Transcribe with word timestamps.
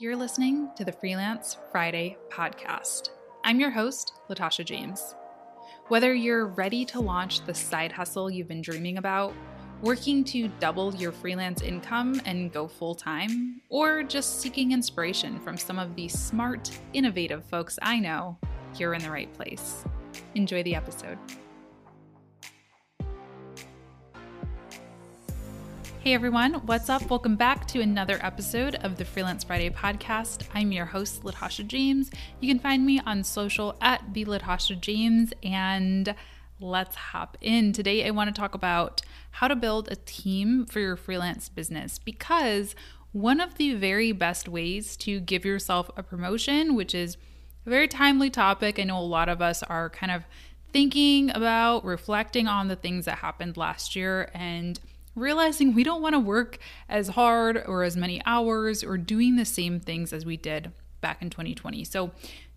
You're 0.00 0.14
listening 0.14 0.70
to 0.76 0.84
the 0.84 0.92
Freelance 0.92 1.56
Friday 1.72 2.16
podcast. 2.30 3.08
I'm 3.42 3.58
your 3.58 3.70
host, 3.70 4.12
Latasha 4.30 4.64
James. 4.64 5.16
Whether 5.88 6.14
you're 6.14 6.46
ready 6.46 6.84
to 6.84 7.00
launch 7.00 7.44
the 7.44 7.52
side 7.52 7.90
hustle 7.90 8.30
you've 8.30 8.46
been 8.46 8.62
dreaming 8.62 8.98
about, 8.98 9.34
working 9.82 10.22
to 10.22 10.46
double 10.60 10.94
your 10.94 11.10
freelance 11.10 11.62
income 11.62 12.22
and 12.26 12.52
go 12.52 12.68
full 12.68 12.94
time, 12.94 13.60
or 13.70 14.04
just 14.04 14.40
seeking 14.40 14.70
inspiration 14.70 15.40
from 15.40 15.56
some 15.56 15.80
of 15.80 15.96
the 15.96 16.06
smart, 16.06 16.70
innovative 16.92 17.44
folks 17.46 17.76
I 17.82 17.98
know, 17.98 18.38
you're 18.76 18.94
in 18.94 19.02
the 19.02 19.10
right 19.10 19.34
place. 19.34 19.82
Enjoy 20.36 20.62
the 20.62 20.76
episode. 20.76 21.18
Hey 26.00 26.14
everyone, 26.14 26.54
what's 26.64 26.88
up? 26.88 27.10
Welcome 27.10 27.34
back 27.34 27.66
to 27.66 27.80
another 27.80 28.20
episode 28.22 28.76
of 28.76 28.96
the 28.96 29.04
Freelance 29.04 29.42
Friday 29.42 29.68
podcast. 29.68 30.46
I'm 30.54 30.70
your 30.70 30.86
host, 30.86 31.24
Latasha 31.24 31.66
James. 31.66 32.12
You 32.40 32.48
can 32.48 32.60
find 32.60 32.86
me 32.86 33.00
on 33.04 33.24
social 33.24 33.76
at 33.80 34.14
the 34.14 34.24
Latasha 34.24 34.80
James 34.80 35.32
and 35.42 36.14
let's 36.60 36.94
hop 36.94 37.36
in. 37.40 37.72
Today, 37.72 38.06
I 38.06 38.10
want 38.10 38.32
to 38.32 38.40
talk 38.40 38.54
about 38.54 39.02
how 39.32 39.48
to 39.48 39.56
build 39.56 39.90
a 39.90 39.96
team 39.96 40.66
for 40.66 40.78
your 40.78 40.96
freelance 40.96 41.48
business 41.48 41.98
because 41.98 42.76
one 43.10 43.40
of 43.40 43.56
the 43.56 43.74
very 43.74 44.12
best 44.12 44.48
ways 44.48 44.96
to 44.98 45.18
give 45.18 45.44
yourself 45.44 45.90
a 45.96 46.04
promotion, 46.04 46.76
which 46.76 46.94
is 46.94 47.16
a 47.66 47.70
very 47.70 47.88
timely 47.88 48.30
topic, 48.30 48.78
I 48.78 48.84
know 48.84 49.00
a 49.00 49.00
lot 49.00 49.28
of 49.28 49.42
us 49.42 49.64
are 49.64 49.90
kind 49.90 50.12
of 50.12 50.22
thinking 50.72 51.30
about, 51.30 51.84
reflecting 51.84 52.46
on 52.46 52.68
the 52.68 52.76
things 52.76 53.04
that 53.06 53.18
happened 53.18 53.56
last 53.56 53.96
year 53.96 54.30
and 54.32 54.78
realizing 55.18 55.74
we 55.74 55.84
don't 55.84 56.02
want 56.02 56.14
to 56.14 56.20
work 56.20 56.58
as 56.88 57.08
hard 57.08 57.62
or 57.66 57.82
as 57.82 57.96
many 57.96 58.22
hours 58.24 58.82
or 58.82 58.96
doing 58.96 59.36
the 59.36 59.44
same 59.44 59.80
things 59.80 60.12
as 60.12 60.24
we 60.24 60.36
did 60.36 60.72
back 61.00 61.22
in 61.22 61.30
2020. 61.30 61.84
So, 61.84 62.10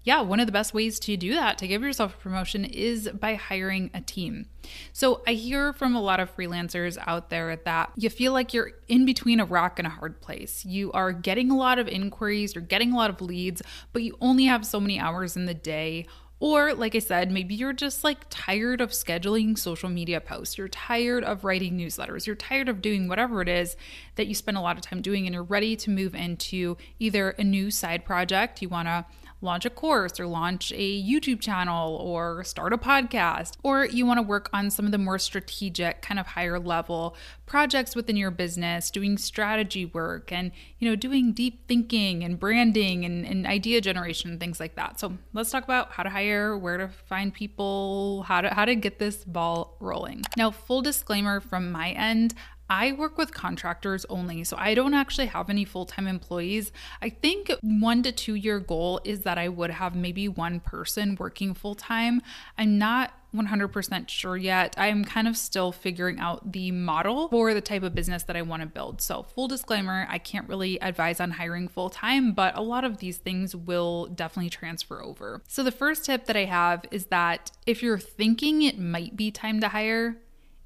yeah, 0.03 0.21
one 0.21 0.39
of 0.39 0.47
the 0.47 0.51
best 0.51 0.73
ways 0.73 0.99
to 1.01 1.15
do 1.15 1.35
that, 1.35 1.59
to 1.59 1.67
give 1.67 1.83
yourself 1.83 2.15
a 2.15 2.17
promotion, 2.17 2.65
is 2.65 3.07
by 3.09 3.35
hiring 3.35 3.91
a 3.93 4.01
team. 4.01 4.47
So 4.93 5.21
I 5.27 5.33
hear 5.33 5.73
from 5.73 5.95
a 5.95 6.01
lot 6.01 6.19
of 6.19 6.35
freelancers 6.35 6.97
out 7.05 7.29
there 7.29 7.55
that 7.55 7.91
you 7.95 8.09
feel 8.09 8.33
like 8.33 8.51
you're 8.51 8.71
in 8.87 9.05
between 9.05 9.39
a 9.39 9.45
rock 9.45 9.77
and 9.77 9.87
a 9.87 9.91
hard 9.91 10.19
place. 10.19 10.65
You 10.65 10.91
are 10.93 11.11
getting 11.11 11.51
a 11.51 11.57
lot 11.57 11.77
of 11.77 11.87
inquiries, 11.87 12.55
you're 12.55 12.63
getting 12.63 12.93
a 12.93 12.95
lot 12.95 13.11
of 13.11 13.21
leads, 13.21 13.61
but 13.93 14.01
you 14.01 14.17
only 14.21 14.45
have 14.45 14.65
so 14.65 14.79
many 14.79 14.99
hours 14.99 15.35
in 15.35 15.45
the 15.45 15.53
day. 15.53 16.07
Or, 16.43 16.73
like 16.73 16.95
I 16.95 16.99
said, 16.99 17.29
maybe 17.31 17.53
you're 17.53 17.71
just 17.71 18.03
like 18.03 18.25
tired 18.31 18.81
of 18.81 18.89
scheduling 18.89 19.55
social 19.55 19.89
media 19.89 20.19
posts. 20.19 20.57
You're 20.57 20.69
tired 20.69 21.23
of 21.23 21.43
writing 21.43 21.77
newsletters. 21.77 22.25
You're 22.25 22.35
tired 22.35 22.67
of 22.67 22.81
doing 22.81 23.07
whatever 23.07 23.43
it 23.43 23.47
is 23.47 23.77
that 24.15 24.25
you 24.25 24.33
spend 24.33 24.57
a 24.57 24.61
lot 24.61 24.75
of 24.75 24.81
time 24.81 25.03
doing, 25.03 25.27
and 25.27 25.35
you're 25.35 25.43
ready 25.43 25.75
to 25.75 25.91
move 25.91 26.15
into 26.15 26.77
either 26.97 27.29
a 27.37 27.43
new 27.43 27.69
side 27.69 28.03
project. 28.05 28.59
You 28.59 28.69
want 28.69 28.87
to 28.87 29.05
launch 29.41 29.65
a 29.65 29.69
course 29.69 30.19
or 30.19 30.27
launch 30.27 30.71
a 30.71 31.03
YouTube 31.03 31.39
channel 31.39 31.95
or 31.95 32.43
start 32.43 32.73
a 32.73 32.77
podcast, 32.77 33.57
or 33.63 33.85
you 33.85 34.05
want 34.05 34.17
to 34.19 34.21
work 34.21 34.49
on 34.53 34.69
some 34.69 34.85
of 34.85 34.91
the 34.91 34.97
more 34.97 35.19
strategic, 35.19 36.01
kind 36.01 36.19
of 36.19 36.27
higher 36.27 36.59
level 36.59 37.15
projects 37.45 37.95
within 37.95 38.15
your 38.15 38.31
business, 38.31 38.89
doing 38.91 39.17
strategy 39.17 39.85
work 39.85 40.31
and, 40.31 40.51
you 40.79 40.89
know, 40.89 40.95
doing 40.95 41.33
deep 41.33 41.67
thinking 41.67 42.23
and 42.23 42.39
branding 42.39 43.03
and, 43.03 43.25
and 43.25 43.45
idea 43.45 43.81
generation 43.81 44.31
and 44.31 44.39
things 44.39 44.59
like 44.59 44.75
that. 44.75 44.99
So 44.99 45.17
let's 45.33 45.51
talk 45.51 45.63
about 45.63 45.91
how 45.91 46.03
to 46.03 46.09
hire, 46.09 46.57
where 46.57 46.77
to 46.77 46.87
find 46.87 47.33
people, 47.33 48.23
how 48.27 48.41
to 48.41 48.53
how 48.53 48.65
to 48.65 48.75
get 48.75 48.99
this 48.99 49.25
ball 49.25 49.75
rolling. 49.79 50.21
Now, 50.37 50.51
full 50.51 50.81
disclaimer 50.81 51.39
from 51.39 51.71
my 51.71 51.91
end, 51.91 52.33
I 52.71 52.93
work 52.93 53.17
with 53.17 53.33
contractors 53.33 54.05
only, 54.07 54.45
so 54.45 54.55
I 54.57 54.75
don't 54.75 54.93
actually 54.93 55.25
have 55.25 55.49
any 55.49 55.65
full 55.65 55.85
time 55.85 56.07
employees. 56.07 56.71
I 57.01 57.09
think 57.09 57.51
one 57.59 58.01
to 58.03 58.13
two 58.13 58.35
year 58.35 58.61
goal 58.61 59.01
is 59.03 59.23
that 59.23 59.37
I 59.37 59.49
would 59.49 59.71
have 59.71 59.93
maybe 59.93 60.29
one 60.29 60.61
person 60.61 61.17
working 61.19 61.53
full 61.53 61.75
time. 61.75 62.21
I'm 62.57 62.77
not 62.77 63.11
100% 63.35 64.07
sure 64.07 64.37
yet. 64.37 64.73
I'm 64.77 65.03
kind 65.03 65.27
of 65.27 65.35
still 65.35 65.73
figuring 65.73 66.21
out 66.21 66.53
the 66.53 66.71
model 66.71 67.27
for 67.27 67.53
the 67.53 67.59
type 67.59 67.83
of 67.83 67.93
business 67.93 68.23
that 68.23 68.37
I 68.37 68.41
want 68.41 68.61
to 68.61 68.67
build. 68.67 69.01
So, 69.01 69.23
full 69.23 69.49
disclaimer, 69.49 70.07
I 70.09 70.17
can't 70.17 70.47
really 70.47 70.81
advise 70.81 71.19
on 71.19 71.31
hiring 71.31 71.67
full 71.67 71.89
time, 71.89 72.31
but 72.31 72.57
a 72.57 72.61
lot 72.61 72.85
of 72.85 72.99
these 72.99 73.17
things 73.17 73.53
will 73.53 74.05
definitely 74.05 74.49
transfer 74.49 75.03
over. 75.03 75.41
So, 75.45 75.61
the 75.61 75.73
first 75.73 76.05
tip 76.05 76.23
that 76.25 76.37
I 76.37 76.45
have 76.45 76.85
is 76.89 77.07
that 77.07 77.51
if 77.65 77.83
you're 77.83 77.99
thinking 77.99 78.61
it 78.61 78.79
might 78.79 79.17
be 79.17 79.29
time 79.29 79.59
to 79.59 79.67
hire, 79.67 80.17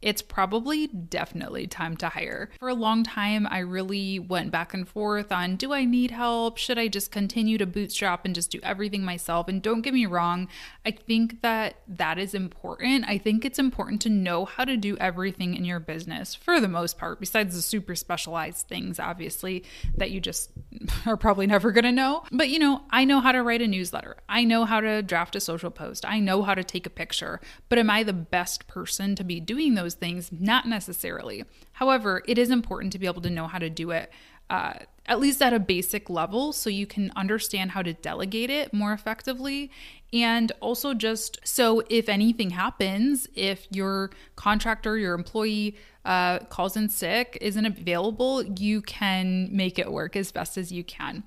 it's 0.06 0.22
probably 0.22 0.86
definitely 0.86 1.66
time 1.66 1.98
to 1.98 2.10
hire. 2.10 2.52
For 2.60 2.70
a 2.70 2.76
long 2.76 3.04
time, 3.04 3.48
I 3.50 3.58
really 3.60 4.20
went 4.20 4.52
back 4.52 4.76
and 4.76 4.88
forth 4.88 5.32
on 5.32 5.56
do 5.56 5.74
I 5.74 5.84
need 5.84 6.12
help? 6.12 6.60
Should 6.60 6.78
I 6.78 6.88
just 6.90 7.12
continue 7.12 7.58
to 7.58 7.66
bootstrap 7.66 8.24
and 8.24 8.36
just 8.36 8.52
do 8.52 8.60
everything 8.62 9.04
myself? 9.04 9.48
And 9.48 9.64
don't 9.64 9.82
get 9.82 9.96
me 9.96 10.06
wrong, 10.06 10.48
I 10.86 10.92
think 10.92 11.42
that 11.42 11.78
that 11.88 12.20
is 12.20 12.36
important. 12.36 13.06
I 13.08 13.18
think 13.18 13.44
it's 13.44 13.58
important 13.58 14.00
to 14.04 14.10
know 14.10 14.46
how 14.46 14.64
to 14.64 14.78
do 14.78 14.96
everything 14.98 15.56
in 15.56 15.66
your 15.66 15.80
business 15.80 16.36
for 16.36 16.62
the 16.62 16.68
most 16.68 17.00
part, 17.00 17.20
besides 17.20 17.56
the 17.56 17.64
super 17.64 17.96
specialized 17.96 18.68
things, 18.68 19.00
obviously, 19.00 19.64
that 19.98 20.12
you 20.12 20.22
just 20.22 20.52
are 21.08 21.18
probably 21.18 21.48
never 21.48 21.72
going 21.72 21.84
to 21.84 21.92
know. 21.92 22.24
But 22.32 22.50
you 22.50 22.60
know, 22.60 22.84
I 22.92 23.06
know 23.06 23.22
how 23.22 23.32
to 23.32 23.42
write 23.42 23.64
a 23.64 23.68
newsletter, 23.68 24.18
I 24.30 24.44
know 24.44 24.66
how 24.66 24.82
to 24.82 25.02
draft 25.02 25.36
a 25.36 25.40
social 25.40 25.72
post, 25.72 26.06
I 26.06 26.20
know 26.20 26.44
how 26.44 26.54
to 26.54 26.64
take 26.64 26.86
a 26.86 26.92
picture. 26.92 27.42
But 27.70 27.80
am 27.80 27.90
I 27.90 28.04
the 28.04 28.14
best 28.14 28.68
person 28.68 29.16
to 29.16 29.24
be 29.24 29.40
doing 29.40 29.74
those? 29.74 29.95
Things? 29.96 30.32
Not 30.32 30.68
necessarily. 30.68 31.44
However, 31.74 32.22
it 32.28 32.38
is 32.38 32.50
important 32.50 32.94
to 32.94 33.00
be 33.00 33.08
able 33.08 33.22
to 33.22 33.30
know 33.30 33.48
how 33.48 33.60
to 33.60 33.70
do 33.70 33.92
it. 33.92 34.12
Uh, 34.50 34.74
at 35.08 35.20
least 35.20 35.42
at 35.42 35.54
a 35.54 35.60
basic 35.60 36.10
level, 36.10 36.52
so 36.52 36.70
you 36.70 36.88
can 36.88 37.12
understand 37.16 37.72
how 37.72 37.82
to 37.82 37.94
delegate 37.94 38.50
it 38.50 38.74
more 38.74 38.94
effectively. 38.94 39.72
And 40.14 40.52
also, 40.62 40.94
just 40.94 41.40
so 41.44 41.84
if 41.90 42.10
anything 42.10 42.52
happens, 42.52 43.28
if 43.36 43.68
your 43.70 44.12
contractor, 44.36 44.98
your 44.98 45.14
employee 45.14 45.76
uh, 46.06 46.40
calls 46.40 46.76
in 46.76 46.90
sick, 46.90 47.38
isn't 47.42 47.66
available, 47.66 48.44
you 48.44 48.82
can 48.82 49.50
make 49.56 49.78
it 49.78 49.92
work 49.92 50.16
as 50.16 50.32
best 50.32 50.58
as 50.58 50.72
you 50.72 50.84
can. 50.84 51.24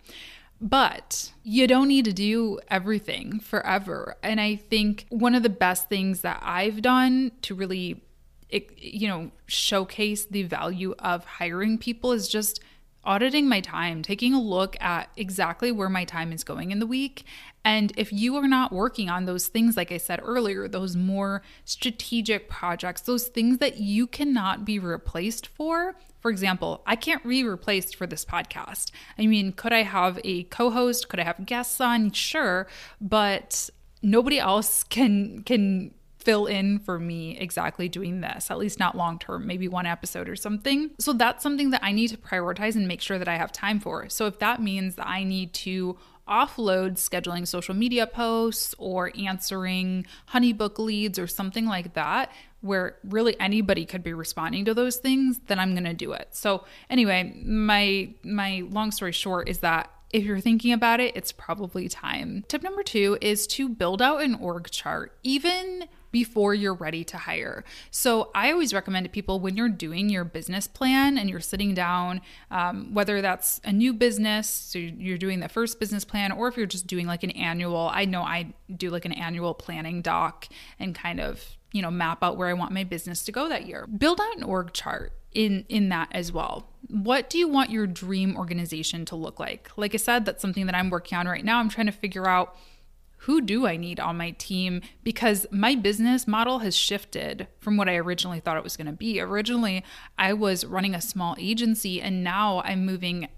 But 0.60 1.32
you 1.44 1.68
don't 1.68 1.86
need 1.86 2.04
to 2.06 2.12
do 2.12 2.58
everything 2.68 3.38
forever. 3.38 4.16
And 4.22 4.40
I 4.40 4.56
think 4.56 5.06
one 5.08 5.36
of 5.36 5.44
the 5.44 5.48
best 5.48 5.88
things 5.88 6.22
that 6.22 6.40
I've 6.42 6.82
done 6.82 7.30
to 7.42 7.54
really 7.54 8.02
it, 8.48 8.78
you 8.78 9.08
know, 9.08 9.30
showcase 9.46 10.24
the 10.24 10.42
value 10.44 10.94
of 10.98 11.24
hiring 11.24 11.78
people 11.78 12.12
is 12.12 12.28
just 12.28 12.60
auditing 13.04 13.48
my 13.48 13.60
time, 13.60 14.02
taking 14.02 14.34
a 14.34 14.40
look 14.40 14.76
at 14.80 15.10
exactly 15.16 15.72
where 15.72 15.88
my 15.88 16.04
time 16.04 16.32
is 16.32 16.44
going 16.44 16.70
in 16.70 16.78
the 16.78 16.86
week. 16.86 17.24
And 17.64 17.92
if 17.96 18.12
you 18.12 18.36
are 18.36 18.48
not 18.48 18.72
working 18.72 19.08
on 19.08 19.24
those 19.24 19.48
things, 19.48 19.76
like 19.76 19.92
I 19.92 19.96
said 19.96 20.20
earlier, 20.22 20.68
those 20.68 20.96
more 20.96 21.42
strategic 21.64 22.48
projects, 22.48 23.02
those 23.02 23.28
things 23.28 23.58
that 23.58 23.78
you 23.78 24.06
cannot 24.06 24.64
be 24.64 24.78
replaced 24.78 25.46
for. 25.46 25.96
For 26.20 26.30
example, 26.30 26.82
I 26.86 26.96
can't 26.96 27.26
be 27.26 27.44
replaced 27.44 27.96
for 27.96 28.06
this 28.06 28.24
podcast. 28.24 28.90
I 29.18 29.26
mean, 29.26 29.52
could 29.52 29.72
I 29.72 29.84
have 29.84 30.20
a 30.24 30.44
co 30.44 30.70
host? 30.70 31.08
Could 31.08 31.20
I 31.20 31.24
have 31.24 31.46
guests 31.46 31.80
on? 31.80 32.10
Sure. 32.10 32.66
But 33.00 33.70
nobody 34.02 34.38
else 34.38 34.84
can 34.84 35.42
can 35.44 35.94
fill 36.18 36.46
in 36.46 36.78
for 36.78 36.98
me 36.98 37.38
exactly 37.38 37.88
doing 37.88 38.20
this, 38.20 38.50
at 38.50 38.58
least 38.58 38.78
not 38.78 38.96
long 38.96 39.18
term, 39.18 39.46
maybe 39.46 39.68
one 39.68 39.86
episode 39.86 40.28
or 40.28 40.36
something. 40.36 40.90
So 40.98 41.12
that's 41.12 41.42
something 41.42 41.70
that 41.70 41.82
I 41.82 41.92
need 41.92 42.08
to 42.08 42.16
prioritize 42.16 42.76
and 42.76 42.86
make 42.88 43.00
sure 43.00 43.18
that 43.18 43.28
I 43.28 43.36
have 43.36 43.52
time 43.52 43.80
for. 43.80 44.08
So 44.08 44.26
if 44.26 44.38
that 44.40 44.60
means 44.60 44.96
that 44.96 45.06
I 45.06 45.24
need 45.24 45.52
to 45.54 45.96
offload 46.28 46.96
scheduling 46.96 47.46
social 47.46 47.74
media 47.74 48.06
posts 48.06 48.74
or 48.78 49.10
answering 49.18 50.06
honeybook 50.32 50.78
leads 50.78 51.18
or 51.18 51.26
something 51.26 51.64
like 51.64 51.94
that 51.94 52.30
where 52.60 52.96
really 53.04 53.38
anybody 53.40 53.86
could 53.86 54.02
be 54.02 54.12
responding 54.12 54.62
to 54.62 54.74
those 54.74 54.98
things 54.98 55.40
then 55.46 55.58
i'm 55.58 55.72
going 55.72 55.84
to 55.84 55.94
do 55.94 56.12
it 56.12 56.28
so 56.32 56.64
anyway 56.90 57.34
my 57.46 58.12
my 58.24 58.62
long 58.68 58.90
story 58.90 59.10
short 59.10 59.48
is 59.48 59.60
that 59.60 59.90
if 60.10 60.24
you're 60.24 60.40
thinking 60.40 60.72
about 60.72 61.00
it, 61.00 61.14
it's 61.16 61.32
probably 61.32 61.88
time. 61.88 62.44
Tip 62.48 62.62
number 62.62 62.82
two 62.82 63.18
is 63.20 63.46
to 63.48 63.68
build 63.68 64.00
out 64.00 64.22
an 64.22 64.34
org 64.36 64.70
chart. 64.70 65.18
Even 65.22 65.86
before 66.10 66.54
you're 66.54 66.74
ready 66.74 67.04
to 67.04 67.16
hire. 67.16 67.64
So 67.90 68.30
I 68.34 68.52
always 68.52 68.72
recommend 68.72 69.04
to 69.04 69.10
people 69.10 69.40
when 69.40 69.56
you're 69.56 69.68
doing 69.68 70.08
your 70.08 70.24
business 70.24 70.66
plan 70.66 71.18
and 71.18 71.28
you're 71.28 71.40
sitting 71.40 71.74
down, 71.74 72.20
um, 72.50 72.94
whether 72.94 73.20
that's 73.20 73.60
a 73.64 73.72
new 73.72 73.92
business, 73.92 74.48
so 74.48 74.78
you're 74.78 75.18
doing 75.18 75.40
the 75.40 75.48
first 75.48 75.78
business 75.80 76.04
plan, 76.04 76.32
or 76.32 76.48
if 76.48 76.56
you're 76.56 76.66
just 76.66 76.86
doing 76.86 77.06
like 77.06 77.22
an 77.22 77.30
annual, 77.32 77.90
I 77.92 78.04
know 78.04 78.22
I 78.22 78.54
do 78.74 78.90
like 78.90 79.04
an 79.04 79.12
annual 79.12 79.54
planning 79.54 80.02
doc 80.02 80.48
and 80.78 80.94
kind 80.94 81.20
of 81.20 81.56
you 81.72 81.82
know 81.82 81.90
map 81.90 82.22
out 82.22 82.36
where 82.36 82.48
I 82.48 82.54
want 82.54 82.72
my 82.72 82.84
business 82.84 83.24
to 83.24 83.32
go 83.32 83.48
that 83.48 83.66
year. 83.66 83.86
Build 83.86 84.20
out 84.20 84.36
an 84.36 84.42
org 84.42 84.72
chart 84.72 85.12
in 85.32 85.64
in 85.68 85.88
that 85.90 86.08
as 86.12 86.32
well. 86.32 86.68
What 86.88 87.28
do 87.28 87.38
you 87.38 87.48
want 87.48 87.70
your 87.70 87.86
dream 87.86 88.36
organization 88.36 89.04
to 89.06 89.16
look 89.16 89.38
like? 89.38 89.70
Like 89.76 89.94
I 89.94 89.98
said, 89.98 90.24
that's 90.24 90.40
something 90.40 90.66
that 90.66 90.74
I'm 90.74 90.90
working 90.90 91.18
on 91.18 91.26
right 91.28 91.44
now. 91.44 91.58
I'm 91.58 91.68
trying 91.68 91.86
to 91.86 91.92
figure 91.92 92.26
out 92.26 92.56
who 93.22 93.40
do 93.40 93.66
I 93.66 93.76
need 93.76 93.98
on 94.00 94.16
my 94.16 94.30
team? 94.32 94.80
Because 95.02 95.46
my 95.50 95.74
business 95.74 96.26
model 96.26 96.60
has 96.60 96.76
shifted 96.76 97.48
from 97.58 97.76
what 97.76 97.88
I 97.88 97.96
originally 97.96 98.40
thought 98.40 98.56
it 98.56 98.64
was 98.64 98.76
going 98.76 98.86
to 98.86 98.92
be. 98.92 99.20
Originally, 99.20 99.84
I 100.16 100.32
was 100.32 100.64
running 100.64 100.94
a 100.94 101.00
small 101.00 101.34
agency, 101.38 102.00
and 102.00 102.22
now 102.22 102.62
I'm 102.64 102.86
moving 102.86 103.28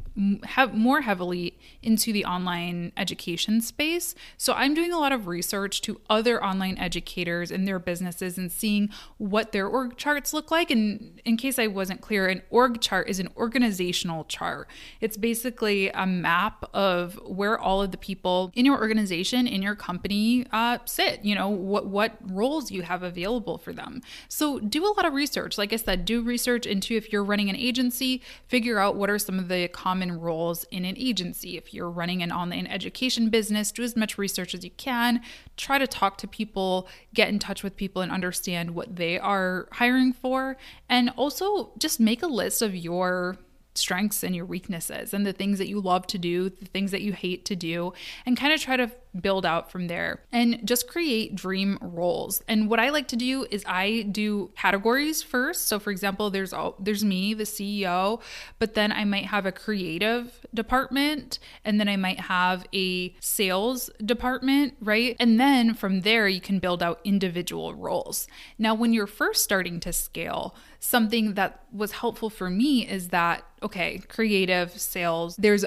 have 0.45 0.75
more 0.75 1.03
heavily 1.03 1.59
into 1.83 2.13
the 2.13 2.25
online 2.25 2.93
education 2.97 3.61
space. 3.61 4.15
So 4.37 4.53
I'm 4.55 4.75
doing 4.75 4.93
a 4.93 4.99
lot 4.99 5.13
of 5.13 5.27
research 5.27 5.81
to 5.83 6.01
other 6.11 6.43
online 6.45 6.77
educators 6.79 7.51
and 7.51 7.67
their 7.67 7.79
businesses 7.79 8.37
and 8.37 8.51
seeing 8.51 8.91
what 9.19 9.53
their 9.53 9.67
org 9.67 9.97
charts 9.97 10.33
look 10.33 10.51
like. 10.51 10.71
And 10.71 11.21
in 11.25 11.37
case 11.37 11.59
I 11.59 11.67
wasn't 11.67 12.01
clear, 12.01 12.27
an 12.27 12.43
org 12.51 12.81
chart 12.81 13.09
is 13.09 13.21
an 13.21 13.29
organizational 13.37 14.25
chart. 14.25 14.69
It's 15.01 15.17
basically 15.17 15.91
a 15.91 16.07
map 16.07 16.65
of 16.75 17.19
where 17.25 17.59
all 17.59 17.83
of 17.83 17.93
the 17.93 17.99
people 17.99 18.51
in 18.55 18.67
your 18.67 18.79
organization, 18.79 19.47
in 19.47 19.63
your 19.63 19.77
company, 19.77 20.47
uh, 20.53 20.79
sit. 20.85 21.25
You 21.25 21.35
know 21.35 21.49
what 21.49 21.87
what 21.87 22.17
roles 22.23 22.71
you 22.71 22.83
have 22.83 23.03
available 23.03 23.59
for 23.59 23.73
them. 23.73 24.01
So 24.29 24.59
do 24.59 24.85
a 24.85 24.93
lot 24.95 25.05
of 25.05 25.13
research. 25.15 25.59
Like 25.59 25.73
I 25.73 25.77
said, 25.77 26.05
do 26.05 26.23
research 26.23 26.67
into 26.67 26.95
if 26.95 27.13
you're 27.13 27.25
running 27.25 27.49
an 27.49 27.57
agency, 27.57 28.23
figure 28.47 28.79
out 28.79 28.97
what 28.97 29.11
are 29.11 29.19
some 29.19 29.39
of 29.39 29.49
the 29.49 29.69
common 29.69 30.00
common 30.01 30.19
roles 30.19 30.65
in 30.71 30.87
an 30.87 30.97
agency. 30.97 31.59
If 31.59 31.75
you're 31.75 31.91
running 31.91 32.23
an 32.23 32.33
online 32.33 32.67
education 32.67 33.29
business, 33.29 33.71
do 33.71 33.83
as 33.83 33.97
much 33.97 34.17
research 34.17 34.55
as 34.55 34.65
you 34.65 34.71
can. 34.71 35.21
Try 35.59 35.77
to 35.77 35.87
talk 35.87 36.17
to 36.19 36.29
people, 36.29 36.89
get 37.13 37.29
in 37.29 37.39
touch 37.39 37.63
with 37.63 37.77
people, 37.77 38.01
and 38.01 38.11
understand 38.11 38.71
what 38.71 38.97
they 38.97 39.19
are 39.19 39.69
hiring 39.73 40.15
for. 40.15 40.57
And 40.89 41.11
also 41.17 41.73
just 41.79 42.01
make 42.01 42.23
a 42.23 42.27
list 42.27 42.63
of 42.63 42.75
your 42.75 43.37
strengths 43.75 44.23
and 44.23 44.35
your 44.35 44.47
weaknesses 44.47 45.13
and 45.13 45.27
the 45.27 45.35
things 45.35 45.59
that 45.59 45.69
you 45.69 45.81
love 45.81 46.07
to 46.07 46.19
do, 46.19 46.49
the 46.49 46.65
things 46.65 46.93
that 46.93 47.03
you 47.03 47.13
hate 47.13 47.45
to 47.45 47.55
do, 47.55 47.93
and 48.25 48.39
kind 48.39 48.55
of 48.55 48.61
try 48.61 48.79
to 48.79 48.91
build 49.19 49.45
out 49.45 49.71
from 49.71 49.89
there 49.89 50.21
and 50.33 50.61
just 50.67 50.87
create 50.87 51.35
dream 51.35 51.79
roles. 51.81 52.43
And 52.47 52.69
what 52.69 52.79
I 52.79 52.91
like 52.91 53.09
to 53.09 53.17
do 53.17 53.47
is 53.51 53.65
I 53.67 54.03
do 54.03 54.51
categories 54.57 55.23
first. 55.23 55.67
So 55.67 55.79
for 55.79 55.91
example, 55.91 56.31
there's 56.31 56.53
all 56.53 56.77
there's 56.79 57.05
me, 57.05 57.35
the 57.35 57.45
CEO, 57.45 58.21
but 58.59 58.75
then 58.75 58.93
I 58.93 59.05
might 59.05 59.27
have 59.27 59.47
a 59.47 59.53
creative 59.53 60.47
department 60.55 61.39
and 61.65 61.81
then 61.81 61.89
I 61.89 61.97
might 61.97 62.21
have 62.21 62.67
a 62.73 63.15
sales 63.21 63.91
department, 64.05 64.75
right? 64.81 65.17
And 65.19 65.41
then 65.41 65.75
from 65.75 66.03
there 66.03 66.29
you 66.29 66.41
can 66.41 66.59
build 66.59 66.83
out 66.83 67.01
individual 67.05 67.75
roles. 67.75 68.29
Now 68.59 68.75
when 68.75 68.93
you're 68.93 69.07
first 69.07 69.43
starting 69.43 69.81
to 69.81 69.93
scale, 69.93 70.55
something 70.79 71.35
that 71.35 71.65
was 71.73 71.93
helpful 71.93 72.31
for 72.31 72.49
me 72.49 72.87
is 72.87 73.09
that 73.09 73.45
okay, 73.63 73.99
creative, 74.09 74.79
sales, 74.81 75.37
there's 75.37 75.65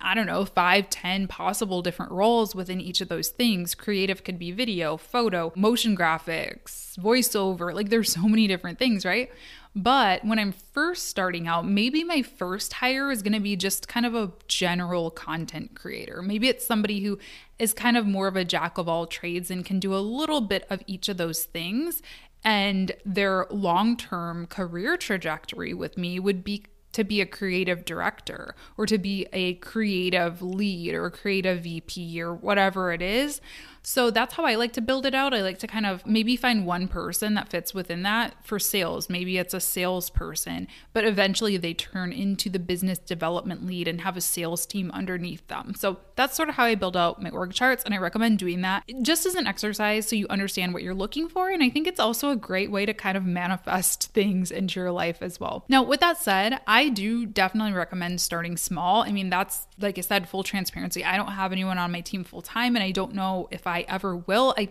I 0.00 0.14
don't 0.14 0.26
know, 0.26 0.44
five, 0.44 0.90
ten 0.90 1.26
possible 1.26 1.82
different 1.82 2.12
roles 2.12 2.54
within 2.54 2.80
each 2.80 3.00
of 3.00 3.08
those 3.08 3.28
things. 3.28 3.74
Creative 3.74 4.22
could 4.22 4.38
be 4.38 4.50
video, 4.50 4.96
photo, 4.96 5.52
motion 5.56 5.96
graphics, 5.96 6.98
voiceover. 6.98 7.74
Like 7.74 7.90
there's 7.90 8.12
so 8.12 8.22
many 8.22 8.46
different 8.46 8.78
things, 8.78 9.04
right? 9.04 9.30
But 9.74 10.24
when 10.24 10.38
I'm 10.38 10.52
first 10.52 11.06
starting 11.06 11.46
out, 11.46 11.66
maybe 11.66 12.02
my 12.02 12.22
first 12.22 12.72
hire 12.74 13.10
is 13.10 13.22
going 13.22 13.34
to 13.34 13.40
be 13.40 13.54
just 13.54 13.86
kind 13.86 14.04
of 14.04 14.16
a 14.16 14.32
general 14.48 15.10
content 15.10 15.76
creator. 15.76 16.22
Maybe 16.22 16.48
it's 16.48 16.66
somebody 16.66 17.00
who 17.04 17.18
is 17.58 17.72
kind 17.72 17.96
of 17.96 18.04
more 18.04 18.26
of 18.26 18.34
a 18.34 18.44
jack 18.44 18.78
of 18.78 18.88
all 18.88 19.06
trades 19.06 19.50
and 19.50 19.64
can 19.64 19.78
do 19.78 19.94
a 19.94 19.98
little 19.98 20.40
bit 20.40 20.66
of 20.70 20.82
each 20.88 21.08
of 21.08 21.18
those 21.18 21.44
things 21.44 22.02
and 22.42 22.92
their 23.04 23.46
long 23.50 23.96
term 23.96 24.46
career 24.46 24.96
trajectory 24.96 25.74
with 25.74 25.98
me 25.98 26.18
would 26.18 26.42
be 26.42 26.64
to 26.92 27.04
be 27.04 27.20
a 27.20 27.26
creative 27.26 27.84
director 27.84 28.54
or 28.76 28.86
to 28.86 28.98
be 28.98 29.26
a 29.32 29.54
creative 29.54 30.42
lead 30.42 30.94
or 30.94 31.10
creative 31.10 31.62
VP 31.62 32.20
or 32.20 32.34
whatever 32.34 32.92
it 32.92 33.02
is. 33.02 33.40
So 33.82 34.10
that's 34.10 34.34
how 34.34 34.44
I 34.44 34.56
like 34.56 34.72
to 34.74 34.80
build 34.80 35.06
it 35.06 35.14
out. 35.14 35.34
I 35.34 35.42
like 35.42 35.58
to 35.58 35.66
kind 35.66 35.86
of 35.86 36.04
maybe 36.06 36.36
find 36.36 36.66
one 36.66 36.88
person 36.88 37.34
that 37.34 37.48
fits 37.48 37.72
within 37.72 38.02
that 38.02 38.34
for 38.44 38.58
sales. 38.58 39.08
Maybe 39.08 39.38
it's 39.38 39.54
a 39.54 39.60
salesperson, 39.60 40.68
but 40.92 41.04
eventually 41.04 41.56
they 41.56 41.74
turn 41.74 42.12
into 42.12 42.50
the 42.50 42.58
business 42.58 42.98
development 42.98 43.66
lead 43.66 43.88
and 43.88 44.02
have 44.02 44.16
a 44.16 44.20
sales 44.20 44.66
team 44.66 44.90
underneath 44.92 45.46
them. 45.48 45.74
So 45.74 45.98
that's 46.16 46.36
sort 46.36 46.48
of 46.48 46.56
how 46.56 46.64
I 46.64 46.74
build 46.74 46.96
out 46.96 47.22
my 47.22 47.30
org 47.30 47.52
charts. 47.52 47.84
And 47.84 47.94
I 47.94 47.98
recommend 47.98 48.38
doing 48.38 48.60
that 48.62 48.84
just 49.02 49.26
as 49.26 49.34
an 49.34 49.46
exercise 49.46 50.06
so 50.08 50.16
you 50.16 50.26
understand 50.28 50.74
what 50.74 50.82
you're 50.82 50.94
looking 50.94 51.28
for. 51.28 51.50
And 51.50 51.62
I 51.62 51.70
think 51.70 51.86
it's 51.86 52.00
also 52.00 52.30
a 52.30 52.36
great 52.36 52.70
way 52.70 52.86
to 52.86 52.94
kind 52.94 53.16
of 53.16 53.24
manifest 53.24 54.12
things 54.12 54.50
into 54.50 54.80
your 54.80 54.92
life 54.92 55.18
as 55.22 55.40
well. 55.40 55.64
Now, 55.68 55.82
with 55.82 56.00
that 56.00 56.18
said, 56.18 56.60
I 56.66 56.88
do 56.88 57.26
definitely 57.26 57.72
recommend 57.72 58.20
starting 58.20 58.56
small. 58.56 59.02
I 59.02 59.12
mean, 59.12 59.30
that's 59.30 59.66
like 59.80 59.98
I 59.98 60.02
said, 60.02 60.28
full 60.28 60.42
transparency. 60.42 61.04
I 61.04 61.16
don't 61.16 61.32
have 61.32 61.52
anyone 61.52 61.78
on 61.78 61.90
my 61.90 62.00
team 62.00 62.24
full 62.24 62.42
time, 62.42 62.76
and 62.76 62.82
I 62.82 62.90
don't 62.90 63.14
know 63.14 63.48
if 63.50 63.66
I 63.70 63.84
ever 63.88 64.16
will. 64.16 64.54
I 64.58 64.68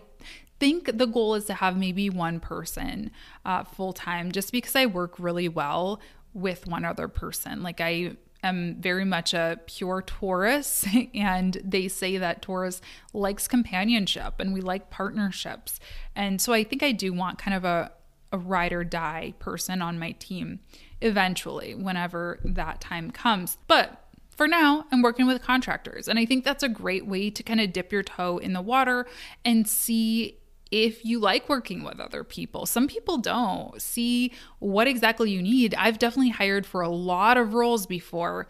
think 0.60 0.98
the 0.98 1.06
goal 1.06 1.34
is 1.34 1.46
to 1.46 1.54
have 1.54 1.76
maybe 1.76 2.10
one 2.10 2.38
person 2.38 3.10
uh, 3.44 3.64
full 3.64 3.92
time 3.92 4.30
just 4.30 4.52
because 4.52 4.76
I 4.76 4.86
work 4.86 5.18
really 5.18 5.48
well 5.48 6.00
with 6.34 6.66
one 6.66 6.84
other 6.84 7.08
person. 7.08 7.62
Like 7.62 7.80
I 7.80 8.16
am 8.42 8.76
very 8.80 9.04
much 9.04 9.34
a 9.34 9.58
pure 9.66 10.02
Taurus, 10.02 10.86
and 11.14 11.58
they 11.64 11.88
say 11.88 12.18
that 12.18 12.42
Taurus 12.42 12.80
likes 13.12 13.48
companionship 13.48 14.34
and 14.38 14.52
we 14.52 14.60
like 14.60 14.90
partnerships. 14.90 15.80
And 16.14 16.40
so 16.40 16.52
I 16.52 16.64
think 16.64 16.82
I 16.82 16.92
do 16.92 17.12
want 17.12 17.38
kind 17.38 17.56
of 17.56 17.64
a, 17.64 17.92
a 18.32 18.38
ride 18.38 18.72
or 18.72 18.84
die 18.84 19.34
person 19.38 19.82
on 19.82 19.98
my 19.98 20.12
team 20.12 20.60
eventually, 21.00 21.74
whenever 21.74 22.38
that 22.44 22.80
time 22.80 23.10
comes. 23.10 23.56
But 23.66 24.04
for 24.40 24.48
now, 24.48 24.86
I'm 24.90 25.02
working 25.02 25.26
with 25.26 25.42
contractors. 25.42 26.08
And 26.08 26.18
I 26.18 26.24
think 26.24 26.46
that's 26.46 26.62
a 26.62 26.68
great 26.70 27.04
way 27.04 27.28
to 27.28 27.42
kind 27.42 27.60
of 27.60 27.74
dip 27.74 27.92
your 27.92 28.02
toe 28.02 28.38
in 28.38 28.54
the 28.54 28.62
water 28.62 29.06
and 29.44 29.68
see 29.68 30.38
if 30.70 31.04
you 31.04 31.18
like 31.18 31.46
working 31.46 31.84
with 31.84 32.00
other 32.00 32.24
people. 32.24 32.64
Some 32.64 32.88
people 32.88 33.18
don't. 33.18 33.78
See 33.82 34.32
what 34.58 34.88
exactly 34.88 35.30
you 35.30 35.42
need. 35.42 35.74
I've 35.74 35.98
definitely 35.98 36.30
hired 36.30 36.64
for 36.64 36.80
a 36.80 36.88
lot 36.88 37.36
of 37.36 37.52
roles 37.52 37.84
before 37.84 38.48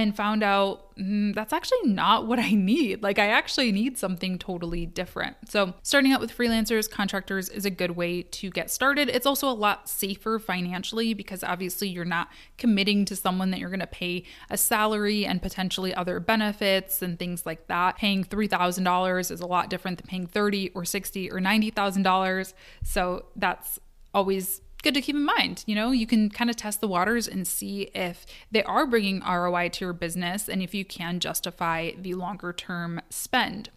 and 0.00 0.16
found 0.16 0.42
out 0.42 0.96
mm, 0.96 1.32
that's 1.34 1.52
actually 1.52 1.84
not 1.84 2.26
what 2.26 2.38
I 2.40 2.50
need. 2.50 3.02
Like, 3.02 3.18
I 3.18 3.28
actually 3.28 3.70
need 3.70 3.96
something 3.96 4.38
totally 4.38 4.86
different. 4.86 5.36
So, 5.48 5.74
starting 5.82 6.12
out 6.12 6.20
with 6.20 6.36
freelancers, 6.36 6.90
contractors 6.90 7.48
is 7.48 7.64
a 7.64 7.70
good 7.70 7.92
way 7.92 8.22
to 8.22 8.50
get 8.50 8.70
started. 8.70 9.08
It's 9.08 9.26
also 9.26 9.48
a 9.48 9.54
lot 9.54 9.88
safer 9.88 10.38
financially 10.40 11.14
because 11.14 11.44
obviously 11.44 11.88
you're 11.88 12.04
not 12.04 12.28
committing 12.58 13.04
to 13.04 13.14
someone 13.14 13.52
that 13.52 13.60
you're 13.60 13.70
going 13.70 13.80
to 13.80 13.86
pay 13.86 14.24
a 14.50 14.56
salary 14.56 15.24
and 15.24 15.40
potentially 15.40 15.94
other 15.94 16.18
benefits 16.18 17.00
and 17.00 17.16
things 17.18 17.46
like 17.46 17.68
that. 17.68 17.96
Paying 17.96 18.24
$3,000 18.24 19.30
is 19.30 19.40
a 19.40 19.46
lot 19.46 19.70
different 19.70 19.98
than 19.98 20.06
paying 20.08 20.26
30 20.26 20.70
or 20.70 20.84
60 20.84 21.30
or 21.30 21.38
$90,000. 21.38 22.52
So, 22.82 23.26
that's 23.36 23.78
always 24.12 24.60
good 24.84 24.94
to 24.94 25.00
keep 25.00 25.16
in 25.16 25.24
mind. 25.24 25.64
You 25.66 25.74
know, 25.74 25.90
you 25.90 26.06
can 26.06 26.30
kind 26.30 26.50
of 26.50 26.56
test 26.56 26.80
the 26.80 26.86
waters 26.86 27.26
and 27.26 27.48
see 27.48 27.90
if 27.94 28.24
they 28.52 28.62
are 28.62 28.86
bringing 28.86 29.20
ROI 29.20 29.70
to 29.70 29.84
your 29.86 29.94
business 29.94 30.48
and 30.48 30.62
if 30.62 30.74
you 30.74 30.84
can 30.84 31.18
justify 31.18 31.92
the 31.98 32.14
longer 32.14 32.52
term 32.52 33.00
spend. 33.10 33.70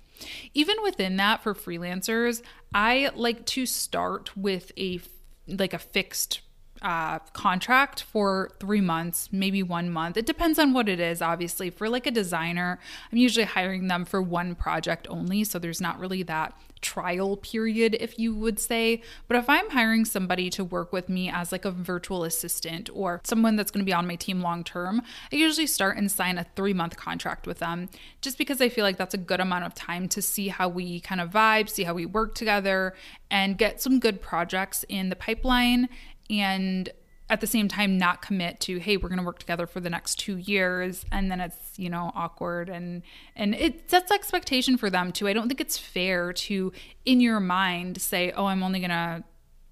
Even 0.54 0.76
within 0.84 1.16
that 1.18 1.42
for 1.42 1.56
freelancers, 1.56 2.42
I 2.74 3.10
like 3.16 3.46
to 3.48 3.66
start 3.66 4.36
with 4.36 4.72
a 4.78 5.00
like 5.48 5.74
a 5.74 5.80
fixed 5.80 6.42
uh, 6.82 7.20
contract 7.34 8.04
for 8.04 8.52
three 8.60 8.82
months, 8.82 9.30
maybe 9.32 9.64
one 9.64 9.90
month. 9.90 10.18
It 10.18 10.26
depends 10.26 10.60
on 10.60 10.74
what 10.74 10.90
it 10.90 11.00
is, 11.00 11.22
obviously. 11.22 11.70
For 11.70 11.90
like 11.90 12.06
a 12.06 12.12
designer, 12.12 12.80
I'm 13.12 13.18
usually 13.18 13.46
hiring 13.46 13.88
them 13.88 14.06
for 14.06 14.22
one 14.22 14.56
project 14.56 15.08
only. 15.10 15.44
So 15.44 15.58
there's 15.58 15.82
not 15.82 16.00
really 16.00 16.24
that 16.24 16.54
trial 16.82 17.38
period, 17.38 17.96
if 18.00 18.18
you 18.20 18.34
would 18.36 18.60
say. 18.60 19.02
But 19.28 19.38
if 19.38 19.50
I'm 19.50 19.70
hiring 19.70 20.06
somebody 20.06 20.50
to 20.52 20.64
work 20.64 20.94
with 20.94 21.10
me 21.10 21.30
as 21.30 21.52
like 21.52 21.66
a 21.66 21.72
virtual 21.72 22.24
assistant 22.24 22.90
or 22.94 23.22
someone 23.24 23.56
that's 23.56 23.72
going 23.72 23.84
to 23.84 23.90
be 23.90 23.94
on 23.94 24.08
my 24.08 24.16
team 24.16 24.42
long 24.42 24.64
term, 24.64 25.02
I 25.32 25.36
usually 25.36 25.68
start 25.68 25.98
and 25.98 26.12
sign 26.12 26.38
a 26.38 26.46
three 26.56 26.74
month 26.74 26.98
contract 26.98 27.48
with 27.48 27.60
them 27.60 27.90
just 28.22 28.38
because 28.38 28.62
I 28.62 28.70
feel 28.70 28.84
like 28.84 28.98
that's 28.98 29.14
a 29.14 29.18
good 29.18 29.40
amount 29.40 29.66
of 29.66 29.74
time 29.74 30.08
to 30.10 30.22
see 30.22 30.50
how 30.50 30.70
we 30.70 31.00
kind 31.00 31.22
of 31.22 31.30
vibe, 31.32 31.70
see 31.70 31.84
how 31.84 31.94
we 31.94 32.06
work 32.06 32.36
together, 32.36 32.94
and 33.30 33.58
get 33.58 33.82
some 33.82 34.00
good 34.00 34.22
projects 34.22 34.86
in 34.90 35.10
the 35.10 35.16
pipeline 35.16 35.90
and 36.30 36.90
at 37.30 37.42
the 37.42 37.48
same 37.48 37.68
time 37.68 37.98
not 37.98 38.22
commit 38.22 38.60
to 38.62 38.80
hey 38.80 38.98
we're 38.98 39.10
going 39.10 39.20
to 39.20 39.26
work 39.26 39.40
together 39.40 39.68
for 39.68 39.80
the 39.80 39.90
next 39.90 40.16
2 40.20 40.38
years 40.38 41.06
and 41.12 41.30
then 41.30 41.42
it's 41.42 41.78
you 41.78 41.90
know 41.90 42.12
awkward 42.16 42.70
and 42.70 43.02
and 43.36 43.54
it 43.56 43.90
sets 43.90 44.12
expectation 44.12 44.78
for 44.78 44.90
them 44.90 45.12
too. 45.12 45.28
I 45.28 45.34
don't 45.34 45.48
think 45.48 45.62
it's 45.62 45.78
fair 45.78 46.32
to 46.34 46.72
in 47.06 47.20
your 47.20 47.40
mind 47.40 48.02
say 48.02 48.32
oh 48.32 48.46
i'm 48.46 48.64
only 48.64 48.80
going 48.80 48.90
to 48.92 49.24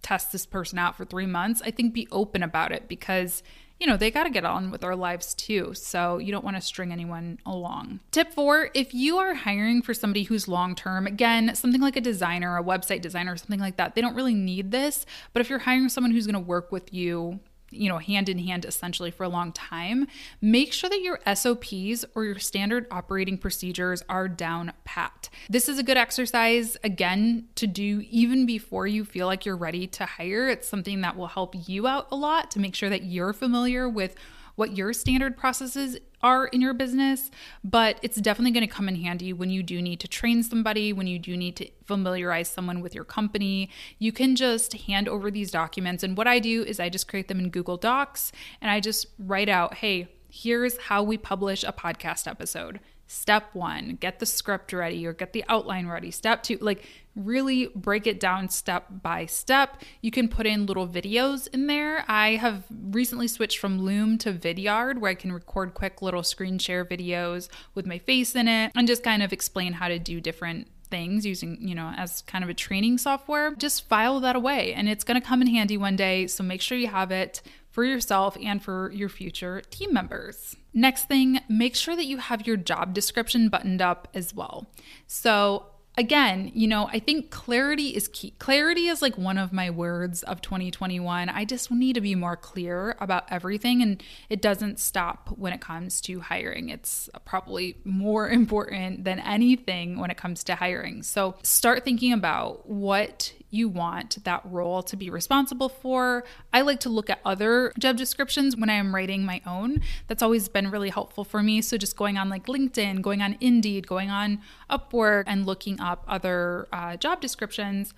test 0.01 0.31
this 0.31 0.45
person 0.45 0.77
out 0.77 0.95
for 0.95 1.03
3 1.03 1.25
months. 1.25 1.63
I 1.65 1.71
think 1.71 1.93
be 1.93 2.07
open 2.11 2.43
about 2.43 2.71
it 2.71 2.87
because 2.87 3.41
you 3.79 3.87
know, 3.87 3.97
they 3.97 4.09
got 4.09 4.23
to 4.23 4.29
get 4.29 4.45
on 4.45 4.71
with 4.71 4.81
their 4.81 4.95
lives 4.95 5.33
too. 5.33 5.73
So 5.73 6.17
you 6.17 6.31
don't 6.31 6.45
want 6.45 6.55
to 6.55 6.61
string 6.61 6.91
anyone 6.91 7.39
along. 7.45 7.99
Tip 8.11 8.33
four 8.33 8.69
if 8.73 8.93
you 8.93 9.17
are 9.17 9.33
hiring 9.33 9.81
for 9.81 9.93
somebody 9.93 10.23
who's 10.23 10.47
long 10.47 10.75
term, 10.75 11.07
again, 11.07 11.53
something 11.55 11.81
like 11.81 11.95
a 11.95 12.01
designer, 12.01 12.57
a 12.57 12.63
website 12.63 13.01
designer, 13.01 13.35
something 13.35 13.59
like 13.59 13.77
that, 13.77 13.95
they 13.95 14.01
don't 14.01 14.15
really 14.15 14.33
need 14.33 14.71
this. 14.71 15.05
But 15.33 15.41
if 15.41 15.49
you're 15.49 15.59
hiring 15.59 15.89
someone 15.89 16.11
who's 16.11 16.25
going 16.25 16.35
to 16.35 16.39
work 16.39 16.71
with 16.71 16.93
you, 16.93 17.39
you 17.75 17.89
know, 17.89 17.97
hand 17.97 18.29
in 18.29 18.39
hand 18.39 18.65
essentially 18.65 19.11
for 19.11 19.23
a 19.23 19.29
long 19.29 19.51
time, 19.51 20.07
make 20.41 20.73
sure 20.73 20.89
that 20.89 21.01
your 21.01 21.19
SOPs 21.33 22.05
or 22.15 22.25
your 22.25 22.39
standard 22.39 22.87
operating 22.91 23.37
procedures 23.37 24.03
are 24.09 24.27
down 24.27 24.73
pat. 24.83 25.29
This 25.49 25.69
is 25.69 25.79
a 25.79 25.83
good 25.83 25.97
exercise, 25.97 26.77
again, 26.83 27.47
to 27.55 27.67
do 27.67 28.03
even 28.09 28.45
before 28.45 28.87
you 28.87 29.05
feel 29.05 29.27
like 29.27 29.45
you're 29.45 29.55
ready 29.55 29.87
to 29.87 30.05
hire. 30.05 30.47
It's 30.49 30.67
something 30.67 31.01
that 31.01 31.15
will 31.15 31.27
help 31.27 31.55
you 31.67 31.87
out 31.87 32.07
a 32.11 32.15
lot 32.15 32.51
to 32.51 32.59
make 32.59 32.75
sure 32.75 32.89
that 32.89 33.03
you're 33.03 33.33
familiar 33.33 33.89
with 33.89 34.15
what 34.55 34.75
your 34.75 34.93
standard 34.93 35.37
processes 35.37 35.97
are 36.21 36.47
in 36.47 36.61
your 36.61 36.73
business, 36.73 37.29
but 37.63 37.99
it's 38.01 38.17
definitely 38.17 38.51
going 38.51 38.67
to 38.67 38.73
come 38.73 38.89
in 38.89 38.95
handy 38.95 39.31
when 39.31 39.49
you 39.49 39.61
do 39.61 39.81
need 39.81 39.99
to 39.99 40.07
train 40.07 40.41
somebody, 40.41 40.91
when 40.91 41.07
you 41.07 41.19
do 41.19 41.37
need 41.37 41.55
to 41.55 41.69
familiarize 41.85 42.47
someone 42.47 42.81
with 42.81 42.95
your 42.95 43.03
company. 43.03 43.69
You 43.99 44.11
can 44.11 44.35
just 44.35 44.73
hand 44.73 45.07
over 45.07 45.29
these 45.29 45.51
documents. 45.51 46.03
And 46.03 46.17
what 46.17 46.27
I 46.27 46.39
do 46.39 46.63
is 46.63 46.79
I 46.79 46.89
just 46.89 47.07
create 47.07 47.27
them 47.27 47.39
in 47.39 47.49
Google 47.49 47.77
Docs 47.77 48.31
and 48.61 48.71
I 48.71 48.79
just 48.79 49.07
write 49.19 49.49
out, 49.49 49.75
hey, 49.75 50.09
here's 50.29 50.77
how 50.77 51.03
we 51.03 51.17
publish 51.17 51.63
a 51.63 51.71
podcast 51.71 52.27
episode. 52.27 52.79
Step 53.07 53.53
one, 53.53 53.97
get 53.99 54.19
the 54.19 54.25
script 54.25 54.73
ready 54.73 55.05
or 55.05 55.13
get 55.13 55.31
the 55.31 55.43
outline 55.47 55.87
ready. 55.87 56.09
Step 56.09 56.41
two, 56.41 56.57
like 56.59 56.83
really 57.15 57.67
break 57.75 58.07
it 58.07 58.19
down 58.19 58.49
step 58.49 58.87
by 59.03 59.25
step. 59.27 59.81
You 60.01 60.09
can 60.09 60.27
put 60.27 60.47
in 60.47 60.65
little 60.65 60.87
videos 60.87 61.47
in 61.53 61.67
there. 61.67 62.03
I 62.07 62.31
have 62.31 62.63
recently 62.89 63.27
switched 63.27 63.59
from 63.59 63.79
Loom 63.79 64.17
to 64.19 64.33
Vidyard 64.33 64.99
where 64.99 65.11
I 65.11 65.15
can 65.15 65.31
record 65.31 65.75
quick 65.75 66.01
little 66.01 66.23
screen 66.23 66.57
share 66.57 66.83
videos 66.83 67.47
with 67.75 67.85
my 67.85 67.99
face 67.99 68.35
in 68.35 68.47
it 68.47 68.71
and 68.75 68.87
just 68.87 69.03
kind 69.03 69.21
of 69.21 69.31
explain 69.31 69.73
how 69.73 69.87
to 69.87 69.99
do 69.99 70.19
different 70.19 70.67
things 70.89 71.25
using, 71.25 71.57
you 71.59 71.75
know, 71.75 71.93
as 71.95 72.21
kind 72.23 72.43
of 72.43 72.49
a 72.49 72.53
training 72.53 72.97
software. 72.97 73.53
Just 73.55 73.87
file 73.87 74.19
that 74.19 74.35
away 74.35 74.73
and 74.73 74.89
it's 74.89 75.03
going 75.03 75.19
to 75.19 75.25
come 75.25 75.41
in 75.41 75.47
handy 75.47 75.77
one 75.77 75.95
day. 75.95 76.25
So 76.25 76.43
make 76.43 76.61
sure 76.61 76.77
you 76.77 76.87
have 76.87 77.11
it 77.11 77.41
for 77.75 77.83
yourself 77.83 78.37
and 78.41 78.63
for 78.63 78.89
your 78.93 79.09
future 79.09 79.59
team 79.69 79.93
members. 79.93 80.55
Next 80.73 81.09
thing, 81.09 81.41
make 81.49 81.75
sure 81.75 81.93
that 81.97 82.05
you 82.05 82.19
have 82.19 82.47
your 82.47 82.55
job 82.55 82.93
description 82.93 83.49
buttoned 83.49 83.81
up 83.81 84.07
as 84.13 84.33
well. 84.33 84.67
So, 85.07 85.65
again, 85.97 86.53
you 86.53 86.69
know, 86.69 86.87
I 86.93 86.99
think 86.99 87.31
clarity 87.31 87.89
is 87.89 88.07
key. 88.07 88.31
Clarity 88.39 88.87
is 88.87 89.01
like 89.01 89.17
one 89.17 89.37
of 89.37 89.51
my 89.51 89.69
words 89.69 90.23
of 90.23 90.39
2021. 90.39 91.27
I 91.27 91.43
just 91.43 91.69
need 91.69 91.95
to 91.95 92.01
be 92.01 92.15
more 92.15 92.37
clear 92.37 92.95
about 93.01 93.25
everything, 93.29 93.81
and 93.81 94.01
it 94.29 94.41
doesn't 94.41 94.79
stop 94.79 95.33
when 95.35 95.51
it 95.51 95.59
comes 95.59 95.99
to 96.01 96.21
hiring. 96.21 96.69
It's 96.69 97.09
probably 97.25 97.75
more 97.83 98.29
important 98.41 99.03
than 99.03 99.19
anything 99.19 99.99
when 99.99 100.11
it 100.11 100.15
comes 100.15 100.45
to 100.45 100.55
hiring. 100.55 101.03
So 101.03 101.35
start 101.43 101.83
thinking 101.83 102.13
about 102.13 102.69
what 102.69 103.33
you 103.55 103.69
want 103.69 104.23
that 104.23 104.41
role 104.45 104.83
to 104.83 104.95
be 104.95 105.09
responsible 105.09 105.69
for. 105.69 106.23
I 106.53 106.61
like 106.61 106.79
to 106.81 106.89
look 106.89 107.09
at 107.09 107.19
other 107.25 107.71
job 107.79 107.97
descriptions 107.97 108.55
when 108.55 108.69
I 108.69 108.73
am 108.73 108.93
writing 108.93 109.25
my 109.25 109.41
own. 109.45 109.81
That's 110.07 110.21
always 110.21 110.47
been 110.49 110.69
really 110.69 110.89
helpful 110.89 111.23
for 111.23 111.41
me. 111.41 111.61
So 111.61 111.77
just 111.77 111.95
going 111.95 112.17
on 112.17 112.29
like 112.29 112.45
LinkedIn, 112.47 113.01
going 113.01 113.21
on 113.21 113.37
Indeed, 113.39 113.87
going 113.87 114.09
on 114.09 114.41
Upwork, 114.69 115.23
and 115.27 115.45
looking 115.45 115.79
up 115.79 116.03
other 116.07 116.67
uh, 116.71 116.97
job 116.97 117.21
descriptions 117.21 117.93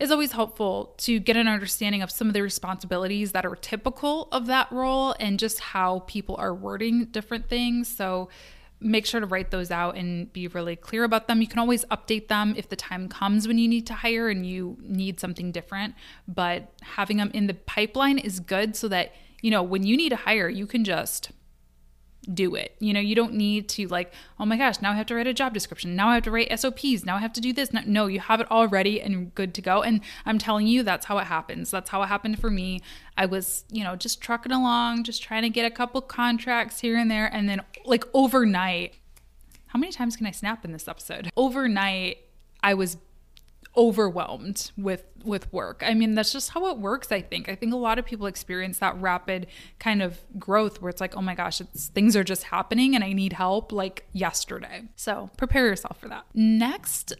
is 0.00 0.10
always 0.10 0.32
helpful 0.32 0.94
to 0.98 1.20
get 1.20 1.36
an 1.36 1.46
understanding 1.46 2.02
of 2.02 2.10
some 2.10 2.26
of 2.26 2.34
the 2.34 2.42
responsibilities 2.42 3.32
that 3.32 3.46
are 3.46 3.54
typical 3.56 4.28
of 4.32 4.46
that 4.46 4.70
role 4.72 5.14
and 5.20 5.38
just 5.38 5.60
how 5.60 6.00
people 6.06 6.36
are 6.36 6.54
wording 6.54 7.04
different 7.06 7.48
things. 7.48 7.88
So 7.88 8.28
make 8.84 9.06
sure 9.06 9.18
to 9.18 9.26
write 9.26 9.50
those 9.50 9.70
out 9.70 9.96
and 9.96 10.32
be 10.32 10.46
really 10.48 10.76
clear 10.76 11.04
about 11.04 11.26
them. 11.26 11.40
You 11.40 11.48
can 11.48 11.58
always 11.58 11.84
update 11.86 12.28
them 12.28 12.54
if 12.56 12.68
the 12.68 12.76
time 12.76 13.08
comes 13.08 13.48
when 13.48 13.58
you 13.58 13.66
need 13.66 13.86
to 13.86 13.94
hire 13.94 14.28
and 14.28 14.46
you 14.46 14.76
need 14.82 15.18
something 15.18 15.50
different, 15.50 15.94
but 16.28 16.72
having 16.82 17.16
them 17.16 17.30
in 17.32 17.46
the 17.46 17.54
pipeline 17.54 18.18
is 18.18 18.40
good 18.40 18.76
so 18.76 18.86
that, 18.88 19.14
you 19.40 19.50
know, 19.50 19.62
when 19.62 19.84
you 19.84 19.96
need 19.96 20.10
to 20.10 20.16
hire, 20.16 20.48
you 20.48 20.66
can 20.66 20.84
just 20.84 21.30
do 22.32 22.54
it. 22.54 22.74
You 22.78 22.92
know, 22.92 23.00
you 23.00 23.14
don't 23.14 23.34
need 23.34 23.68
to 23.70 23.86
like, 23.88 24.12
oh 24.38 24.46
my 24.46 24.56
gosh, 24.56 24.80
now 24.80 24.92
I 24.92 24.94
have 24.94 25.06
to 25.06 25.14
write 25.14 25.26
a 25.26 25.34
job 25.34 25.54
description. 25.54 25.94
Now 25.94 26.08
I 26.08 26.14
have 26.14 26.24
to 26.24 26.30
write 26.30 26.58
SOPs. 26.58 27.04
Now 27.04 27.16
I 27.16 27.20
have 27.20 27.32
to 27.34 27.40
do 27.40 27.52
this. 27.52 27.72
No, 27.72 28.06
you 28.06 28.20
have 28.20 28.40
it 28.40 28.46
all 28.50 28.66
ready 28.68 29.00
and 29.00 29.34
good 29.34 29.54
to 29.54 29.62
go. 29.62 29.82
And 29.82 30.00
I'm 30.24 30.38
telling 30.38 30.66
you, 30.66 30.82
that's 30.82 31.06
how 31.06 31.18
it 31.18 31.24
happens. 31.24 31.70
That's 31.70 31.90
how 31.90 32.02
it 32.02 32.06
happened 32.06 32.38
for 32.38 32.50
me. 32.50 32.80
I 33.16 33.26
was, 33.26 33.64
you 33.70 33.84
know, 33.84 33.96
just 33.96 34.20
trucking 34.20 34.52
along, 34.52 35.04
just 35.04 35.22
trying 35.22 35.42
to 35.42 35.50
get 35.50 35.64
a 35.66 35.70
couple 35.70 36.00
contracts 36.00 36.80
here 36.80 36.96
and 36.96 37.10
there. 37.10 37.26
And 37.26 37.48
then, 37.48 37.62
like, 37.84 38.04
overnight, 38.14 38.94
how 39.66 39.78
many 39.78 39.92
times 39.92 40.16
can 40.16 40.26
I 40.26 40.30
snap 40.30 40.64
in 40.64 40.72
this 40.72 40.88
episode? 40.88 41.30
Overnight, 41.36 42.18
I 42.62 42.74
was 42.74 42.96
overwhelmed 43.76 44.70
with 44.76 45.04
with 45.24 45.50
work. 45.52 45.82
I 45.84 45.94
mean, 45.94 46.14
that's 46.14 46.32
just 46.32 46.50
how 46.50 46.68
it 46.68 46.78
works, 46.78 47.10
I 47.10 47.22
think. 47.22 47.48
I 47.48 47.54
think 47.54 47.72
a 47.72 47.76
lot 47.76 47.98
of 47.98 48.04
people 48.04 48.26
experience 48.26 48.78
that 48.78 49.00
rapid 49.00 49.46
kind 49.78 50.02
of 50.02 50.20
growth 50.38 50.80
where 50.80 50.90
it's 50.90 51.00
like, 51.00 51.16
"Oh 51.16 51.22
my 51.22 51.34
gosh, 51.34 51.60
it's 51.60 51.88
things 51.88 52.14
are 52.16 52.24
just 52.24 52.44
happening 52.44 52.94
and 52.94 53.02
I 53.02 53.12
need 53.12 53.32
help 53.32 53.72
like 53.72 54.06
yesterday." 54.12 54.84
So, 54.96 55.30
prepare 55.36 55.66
yourself 55.66 55.98
for 55.98 56.08
that. 56.08 56.24
Next, 56.34 57.14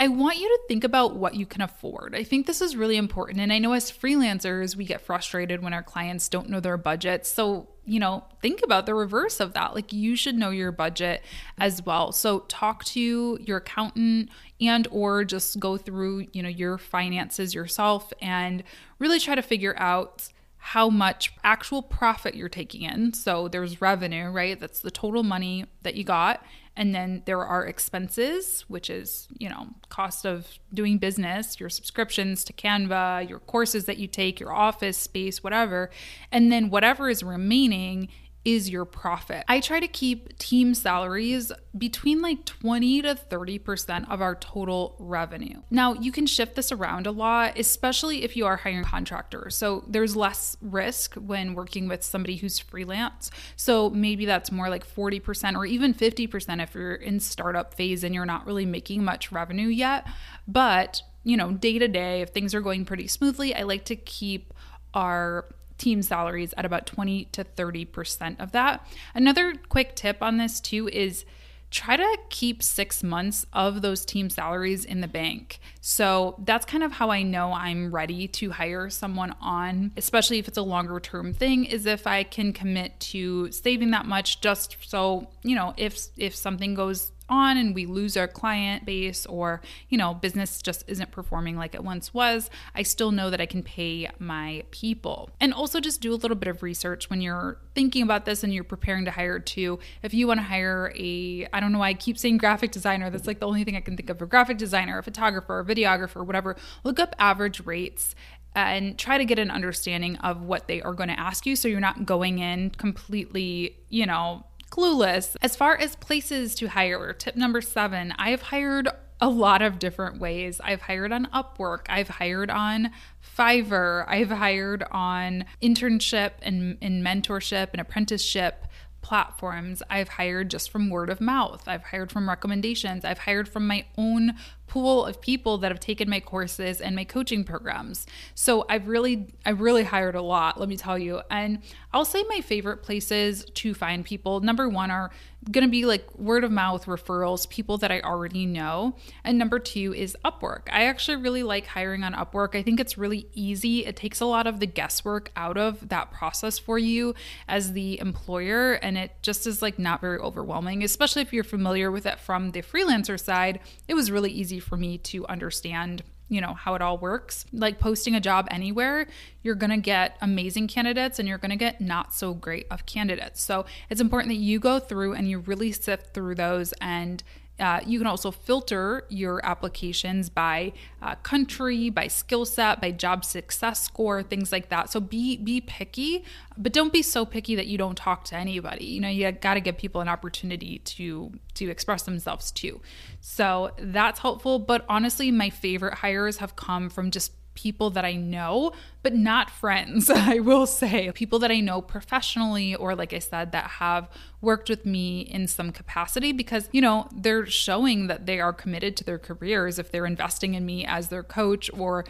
I 0.00 0.08
want 0.08 0.38
you 0.38 0.48
to 0.48 0.60
think 0.68 0.84
about 0.84 1.16
what 1.16 1.34
you 1.34 1.44
can 1.44 1.60
afford. 1.60 2.14
I 2.14 2.22
think 2.22 2.46
this 2.46 2.60
is 2.60 2.76
really 2.76 2.96
important. 2.96 3.40
And 3.40 3.52
I 3.52 3.58
know 3.58 3.72
as 3.72 3.90
freelancers, 3.90 4.76
we 4.76 4.84
get 4.84 5.00
frustrated 5.00 5.62
when 5.62 5.72
our 5.72 5.82
clients 5.82 6.28
don't 6.28 6.48
know 6.48 6.60
their 6.60 6.76
budget. 6.76 7.26
So, 7.26 7.68
you 7.88 7.98
know, 7.98 8.24
think 8.42 8.60
about 8.62 8.86
the 8.86 8.94
reverse 8.94 9.40
of 9.40 9.54
that. 9.54 9.74
Like 9.74 9.92
you 9.92 10.14
should 10.14 10.36
know 10.36 10.50
your 10.50 10.70
budget 10.72 11.22
as 11.58 11.82
well. 11.84 12.12
So, 12.12 12.40
talk 12.40 12.84
to 12.86 13.38
your 13.40 13.58
accountant 13.58 14.30
and 14.60 14.86
or 14.90 15.24
just 15.24 15.58
go 15.58 15.76
through, 15.76 16.26
you 16.32 16.42
know, 16.42 16.48
your 16.48 16.78
finances 16.78 17.54
yourself 17.54 18.12
and 18.20 18.62
really 18.98 19.18
try 19.18 19.34
to 19.34 19.42
figure 19.42 19.74
out 19.78 20.28
how 20.58 20.90
much 20.90 21.32
actual 21.44 21.82
profit 21.82 22.34
you're 22.34 22.48
taking 22.48 22.82
in. 22.82 23.14
So 23.14 23.48
there's 23.48 23.80
revenue, 23.80 24.28
right? 24.28 24.58
That's 24.58 24.80
the 24.80 24.90
total 24.90 25.22
money 25.22 25.64
that 25.82 25.94
you 25.94 26.04
got. 26.04 26.44
And 26.78 26.94
then 26.94 27.22
there 27.26 27.44
are 27.44 27.66
expenses, 27.66 28.64
which 28.68 28.88
is, 28.88 29.26
you 29.36 29.48
know, 29.48 29.66
cost 29.88 30.24
of 30.24 30.46
doing 30.72 30.98
business, 30.98 31.58
your 31.58 31.68
subscriptions 31.68 32.44
to 32.44 32.52
Canva, 32.52 33.28
your 33.28 33.40
courses 33.40 33.86
that 33.86 33.98
you 33.98 34.06
take, 34.06 34.38
your 34.38 34.52
office 34.52 34.96
space, 34.96 35.42
whatever. 35.42 35.90
And 36.30 36.52
then 36.52 36.70
whatever 36.70 37.10
is 37.10 37.24
remaining 37.24 38.08
is 38.48 38.70
your 38.70 38.86
profit. 38.86 39.44
I 39.46 39.60
try 39.60 39.78
to 39.78 39.86
keep 39.86 40.38
team 40.38 40.72
salaries 40.72 41.52
between 41.76 42.22
like 42.22 42.46
20 42.46 43.02
to 43.02 43.14
30% 43.14 44.10
of 44.10 44.22
our 44.22 44.34
total 44.36 44.96
revenue. 44.98 45.60
Now, 45.70 45.92
you 45.92 46.10
can 46.10 46.26
shift 46.26 46.56
this 46.56 46.72
around 46.72 47.06
a 47.06 47.10
lot, 47.10 47.58
especially 47.58 48.24
if 48.24 48.38
you 48.38 48.46
are 48.46 48.56
hiring 48.56 48.84
contractors. 48.84 49.54
So 49.54 49.84
there's 49.86 50.16
less 50.16 50.56
risk 50.62 51.16
when 51.16 51.52
working 51.52 51.88
with 51.88 52.02
somebody 52.02 52.36
who's 52.36 52.58
freelance. 52.58 53.30
So 53.56 53.90
maybe 53.90 54.24
that's 54.24 54.50
more 54.50 54.70
like 54.70 54.86
40% 54.86 55.54
or 55.54 55.66
even 55.66 55.92
50% 55.92 56.62
if 56.62 56.74
you're 56.74 56.94
in 56.94 57.20
startup 57.20 57.74
phase 57.74 58.02
and 58.02 58.14
you're 58.14 58.24
not 58.24 58.46
really 58.46 58.64
making 58.64 59.04
much 59.04 59.30
revenue 59.30 59.68
yet. 59.68 60.06
But, 60.46 61.02
you 61.22 61.36
know, 61.36 61.52
day 61.52 61.78
to 61.78 61.86
day, 61.86 62.22
if 62.22 62.30
things 62.30 62.54
are 62.54 62.62
going 62.62 62.86
pretty 62.86 63.08
smoothly, 63.08 63.54
I 63.54 63.64
like 63.64 63.84
to 63.84 63.96
keep 63.96 64.54
our 64.94 65.44
team 65.78 66.02
salaries 66.02 66.52
at 66.56 66.64
about 66.64 66.86
20 66.86 67.26
to 67.26 67.44
30% 67.44 68.40
of 68.40 68.52
that. 68.52 68.86
Another 69.14 69.54
quick 69.68 69.94
tip 69.94 70.22
on 70.22 70.36
this 70.36 70.60
too 70.60 70.88
is 70.88 71.24
try 71.70 71.96
to 71.96 72.18
keep 72.30 72.62
six 72.62 73.02
months 73.02 73.44
of 73.52 73.82
those 73.82 74.04
team 74.04 74.30
salaries 74.30 74.84
in 74.84 75.00
the 75.00 75.08
bank. 75.08 75.58
So 75.80 76.36
that's 76.44 76.64
kind 76.64 76.82
of 76.82 76.92
how 76.92 77.10
I 77.10 77.22
know 77.22 77.52
I'm 77.52 77.90
ready 77.90 78.26
to 78.28 78.50
hire 78.50 78.88
someone 78.88 79.34
on, 79.40 79.92
especially 79.96 80.38
if 80.38 80.48
it's 80.48 80.56
a 80.56 80.62
longer 80.62 80.98
term 80.98 81.32
thing, 81.34 81.64
is 81.64 81.84
if 81.86 82.06
I 82.06 82.22
can 82.22 82.52
commit 82.52 82.98
to 83.00 83.52
saving 83.52 83.90
that 83.90 84.06
much 84.06 84.40
just 84.40 84.78
so, 84.80 85.28
you 85.42 85.54
know, 85.54 85.74
if 85.76 86.08
if 86.16 86.34
something 86.34 86.74
goes 86.74 87.12
on 87.28 87.56
and 87.56 87.74
we 87.74 87.86
lose 87.86 88.16
our 88.16 88.28
client 88.28 88.84
base 88.84 89.26
or, 89.26 89.60
you 89.88 89.98
know, 89.98 90.14
business 90.14 90.62
just 90.62 90.84
isn't 90.86 91.10
performing 91.10 91.56
like 91.56 91.74
it 91.74 91.84
once 91.84 92.12
was, 92.14 92.50
I 92.74 92.82
still 92.82 93.10
know 93.10 93.30
that 93.30 93.40
I 93.40 93.46
can 93.46 93.62
pay 93.62 94.08
my 94.18 94.64
people. 94.70 95.30
And 95.40 95.52
also 95.52 95.80
just 95.80 96.00
do 96.00 96.12
a 96.12 96.16
little 96.16 96.36
bit 96.36 96.48
of 96.48 96.62
research 96.62 97.10
when 97.10 97.20
you're 97.20 97.58
thinking 97.74 98.02
about 98.02 98.24
this 98.24 98.42
and 98.42 98.52
you're 98.52 98.64
preparing 98.64 99.04
to 99.04 99.10
hire 99.10 99.38
too. 99.38 99.78
If 100.02 100.14
you 100.14 100.26
want 100.26 100.40
to 100.40 100.44
hire 100.44 100.92
a, 100.96 101.46
I 101.52 101.60
don't 101.60 101.72
know 101.72 101.78
why 101.78 101.88
I 101.88 101.94
keep 101.94 102.18
saying 102.18 102.38
graphic 102.38 102.70
designer, 102.70 103.10
that's 103.10 103.26
like 103.26 103.40
the 103.40 103.46
only 103.46 103.64
thing 103.64 103.76
I 103.76 103.80
can 103.80 103.96
think 103.96 104.10
of 104.10 104.22
a 104.22 104.26
graphic 104.26 104.58
designer, 104.58 104.98
a 104.98 105.02
photographer, 105.02 105.60
a 105.60 105.64
videographer, 105.64 106.24
whatever, 106.24 106.56
look 106.84 106.98
up 106.98 107.14
average 107.18 107.64
rates 107.64 108.14
and 108.54 108.98
try 108.98 109.18
to 109.18 109.24
get 109.24 109.38
an 109.38 109.50
understanding 109.50 110.16
of 110.16 110.42
what 110.42 110.66
they 110.66 110.82
are 110.82 110.94
going 110.94 111.08
to 111.08 111.18
ask 111.18 111.46
you 111.46 111.54
so 111.54 111.68
you're 111.68 111.80
not 111.80 112.06
going 112.06 112.38
in 112.38 112.70
completely, 112.70 113.76
you 113.88 114.06
know, 114.06 114.44
clueless. 114.70 115.36
As 115.42 115.56
far 115.56 115.76
as 115.76 115.96
places 115.96 116.54
to 116.56 116.68
hire, 116.68 117.12
tip 117.12 117.36
number 117.36 117.60
seven, 117.60 118.12
I 118.18 118.30
have 118.30 118.42
hired 118.42 118.88
a 119.20 119.28
lot 119.28 119.62
of 119.62 119.78
different 119.78 120.20
ways. 120.20 120.60
I've 120.62 120.82
hired 120.82 121.12
on 121.12 121.26
Upwork, 121.26 121.86
I've 121.88 122.08
hired 122.08 122.50
on 122.50 122.90
Fiverr, 123.36 124.04
I've 124.06 124.30
hired 124.30 124.84
on 124.90 125.44
internship 125.62 126.32
and, 126.42 126.78
and 126.80 127.04
mentorship 127.04 127.68
and 127.72 127.80
apprenticeship 127.80 128.66
platforms. 129.00 129.82
I've 129.88 130.08
hired 130.08 130.50
just 130.50 130.70
from 130.70 130.90
word 130.90 131.08
of 131.08 131.20
mouth. 131.20 131.66
I've 131.66 131.84
hired 131.84 132.12
from 132.12 132.28
recommendations. 132.28 133.04
I've 133.04 133.20
hired 133.20 133.48
from 133.48 133.66
my 133.66 133.86
own 133.96 134.34
pool 134.68 135.06
of 135.06 135.20
people 135.20 135.58
that 135.58 135.70
have 135.70 135.80
taken 135.80 136.08
my 136.08 136.20
courses 136.20 136.80
and 136.80 136.94
my 136.94 137.04
coaching 137.04 137.44
programs. 137.44 138.06
So 138.34 138.64
I've 138.68 138.86
really 138.86 139.28
I've 139.44 139.60
really 139.60 139.84
hired 139.84 140.14
a 140.14 140.22
lot, 140.22 140.58
let 140.60 140.68
me 140.68 140.76
tell 140.76 140.98
you. 140.98 141.22
And 141.30 141.62
I'll 141.92 142.04
say 142.04 142.24
my 142.28 142.40
favorite 142.40 142.82
places 142.82 143.44
to 143.46 143.74
find 143.74 144.04
people. 144.04 144.40
Number 144.40 144.68
1 144.68 144.90
are 144.90 145.10
going 145.50 145.64
to 145.64 145.70
be 145.70 145.86
like 145.86 146.06
word 146.18 146.44
of 146.44 146.50
mouth 146.50 146.86
referrals, 146.86 147.48
people 147.48 147.78
that 147.78 147.90
I 147.90 148.00
already 148.00 148.44
know. 148.44 148.96
And 149.24 149.38
number 149.38 149.58
2 149.58 149.94
is 149.94 150.16
Upwork. 150.24 150.62
I 150.70 150.84
actually 150.84 151.16
really 151.16 151.42
like 151.42 151.66
hiring 151.66 152.04
on 152.04 152.12
Upwork. 152.12 152.54
I 152.54 152.62
think 152.62 152.80
it's 152.80 152.98
really 152.98 153.28
easy. 153.32 153.86
It 153.86 153.96
takes 153.96 154.20
a 154.20 154.26
lot 154.26 154.46
of 154.46 154.60
the 154.60 154.66
guesswork 154.66 155.30
out 155.36 155.56
of 155.56 155.88
that 155.88 156.10
process 156.10 156.58
for 156.58 156.78
you 156.78 157.14
as 157.46 157.72
the 157.72 157.98
employer 158.00 158.74
and 158.74 158.98
it 158.98 159.12
just 159.22 159.46
is 159.46 159.62
like 159.62 159.78
not 159.78 160.00
very 160.00 160.18
overwhelming, 160.18 160.82
especially 160.82 161.22
if 161.22 161.32
you're 161.32 161.44
familiar 161.44 161.90
with 161.90 162.04
it 162.04 162.18
from 162.18 162.50
the 162.50 162.62
freelancer 162.62 163.18
side. 163.18 163.60
It 163.86 163.94
was 163.94 164.10
really 164.10 164.30
easy 164.30 164.57
for 164.60 164.76
me 164.76 164.98
to 164.98 165.26
understand 165.26 166.02
you 166.28 166.40
know 166.40 166.54
how 166.54 166.74
it 166.74 166.82
all 166.82 166.98
works. 166.98 167.46
Like 167.52 167.78
posting 167.78 168.14
a 168.14 168.20
job 168.20 168.48
anywhere 168.50 169.06
you're 169.42 169.54
going 169.54 169.70
to 169.70 169.78
get 169.78 170.16
amazing 170.20 170.68
candidates 170.68 171.18
and 171.18 171.26
you're 171.26 171.38
going 171.38 171.50
to 171.50 171.56
get 171.56 171.80
not 171.80 172.12
so 172.12 172.34
great 172.34 172.66
of 172.70 172.84
candidates. 172.86 173.42
So 173.42 173.64
it's 173.88 174.00
important 174.00 174.30
that 174.30 174.40
you 174.40 174.60
go 174.60 174.78
through 174.78 175.14
and 175.14 175.28
you 175.28 175.38
really 175.38 175.72
sift 175.72 176.12
through 176.12 176.34
those 176.34 176.72
and 176.80 177.22
uh, 177.60 177.80
you 177.86 177.98
can 177.98 178.06
also 178.06 178.30
filter 178.30 179.04
your 179.08 179.44
applications 179.44 180.28
by 180.28 180.72
uh, 181.02 181.14
country, 181.16 181.90
by 181.90 182.06
skill 182.06 182.44
set, 182.44 182.80
by 182.80 182.90
job 182.90 183.24
success 183.24 183.82
score, 183.82 184.22
things 184.22 184.52
like 184.52 184.68
that. 184.68 184.90
So 184.90 185.00
be 185.00 185.36
be 185.36 185.60
picky, 185.60 186.24
but 186.56 186.72
don't 186.72 186.92
be 186.92 187.02
so 187.02 187.24
picky 187.24 187.54
that 187.56 187.66
you 187.66 187.76
don't 187.76 187.96
talk 187.96 188.24
to 188.24 188.36
anybody. 188.36 188.84
You 188.84 189.00
know, 189.00 189.08
you 189.08 189.30
got 189.32 189.54
to 189.54 189.60
give 189.60 189.76
people 189.76 190.00
an 190.00 190.08
opportunity 190.08 190.78
to 190.78 191.32
to 191.54 191.68
express 191.68 192.02
themselves 192.02 192.50
too. 192.52 192.80
So 193.20 193.72
that's 193.78 194.20
helpful. 194.20 194.58
But 194.58 194.84
honestly, 194.88 195.30
my 195.30 195.50
favorite 195.50 195.94
hires 195.94 196.38
have 196.38 196.54
come 196.54 196.88
from 196.88 197.10
just 197.10 197.32
people 197.58 197.90
that 197.90 198.04
I 198.04 198.14
know, 198.14 198.72
but 199.02 199.14
not 199.14 199.50
friends, 199.50 200.08
I 200.14 200.38
will 200.38 200.64
say. 200.64 201.10
People 201.10 201.40
that 201.40 201.50
I 201.50 201.58
know 201.58 201.80
professionally, 201.80 202.76
or 202.76 202.94
like 202.94 203.12
I 203.12 203.18
said, 203.18 203.50
that 203.50 203.64
have 203.64 204.08
worked 204.40 204.68
with 204.68 204.86
me 204.86 205.22
in 205.22 205.48
some 205.48 205.72
capacity 205.72 206.30
because, 206.30 206.68
you 206.70 206.80
know, 206.80 207.08
they're 207.12 207.46
showing 207.46 208.06
that 208.06 208.26
they 208.26 208.38
are 208.38 208.52
committed 208.52 208.96
to 208.98 209.04
their 209.04 209.18
careers 209.18 209.80
if 209.80 209.90
they're 209.90 210.06
investing 210.06 210.54
in 210.54 210.64
me 210.64 210.84
as 210.86 211.08
their 211.08 211.24
coach 211.24 211.68
or 211.76 212.04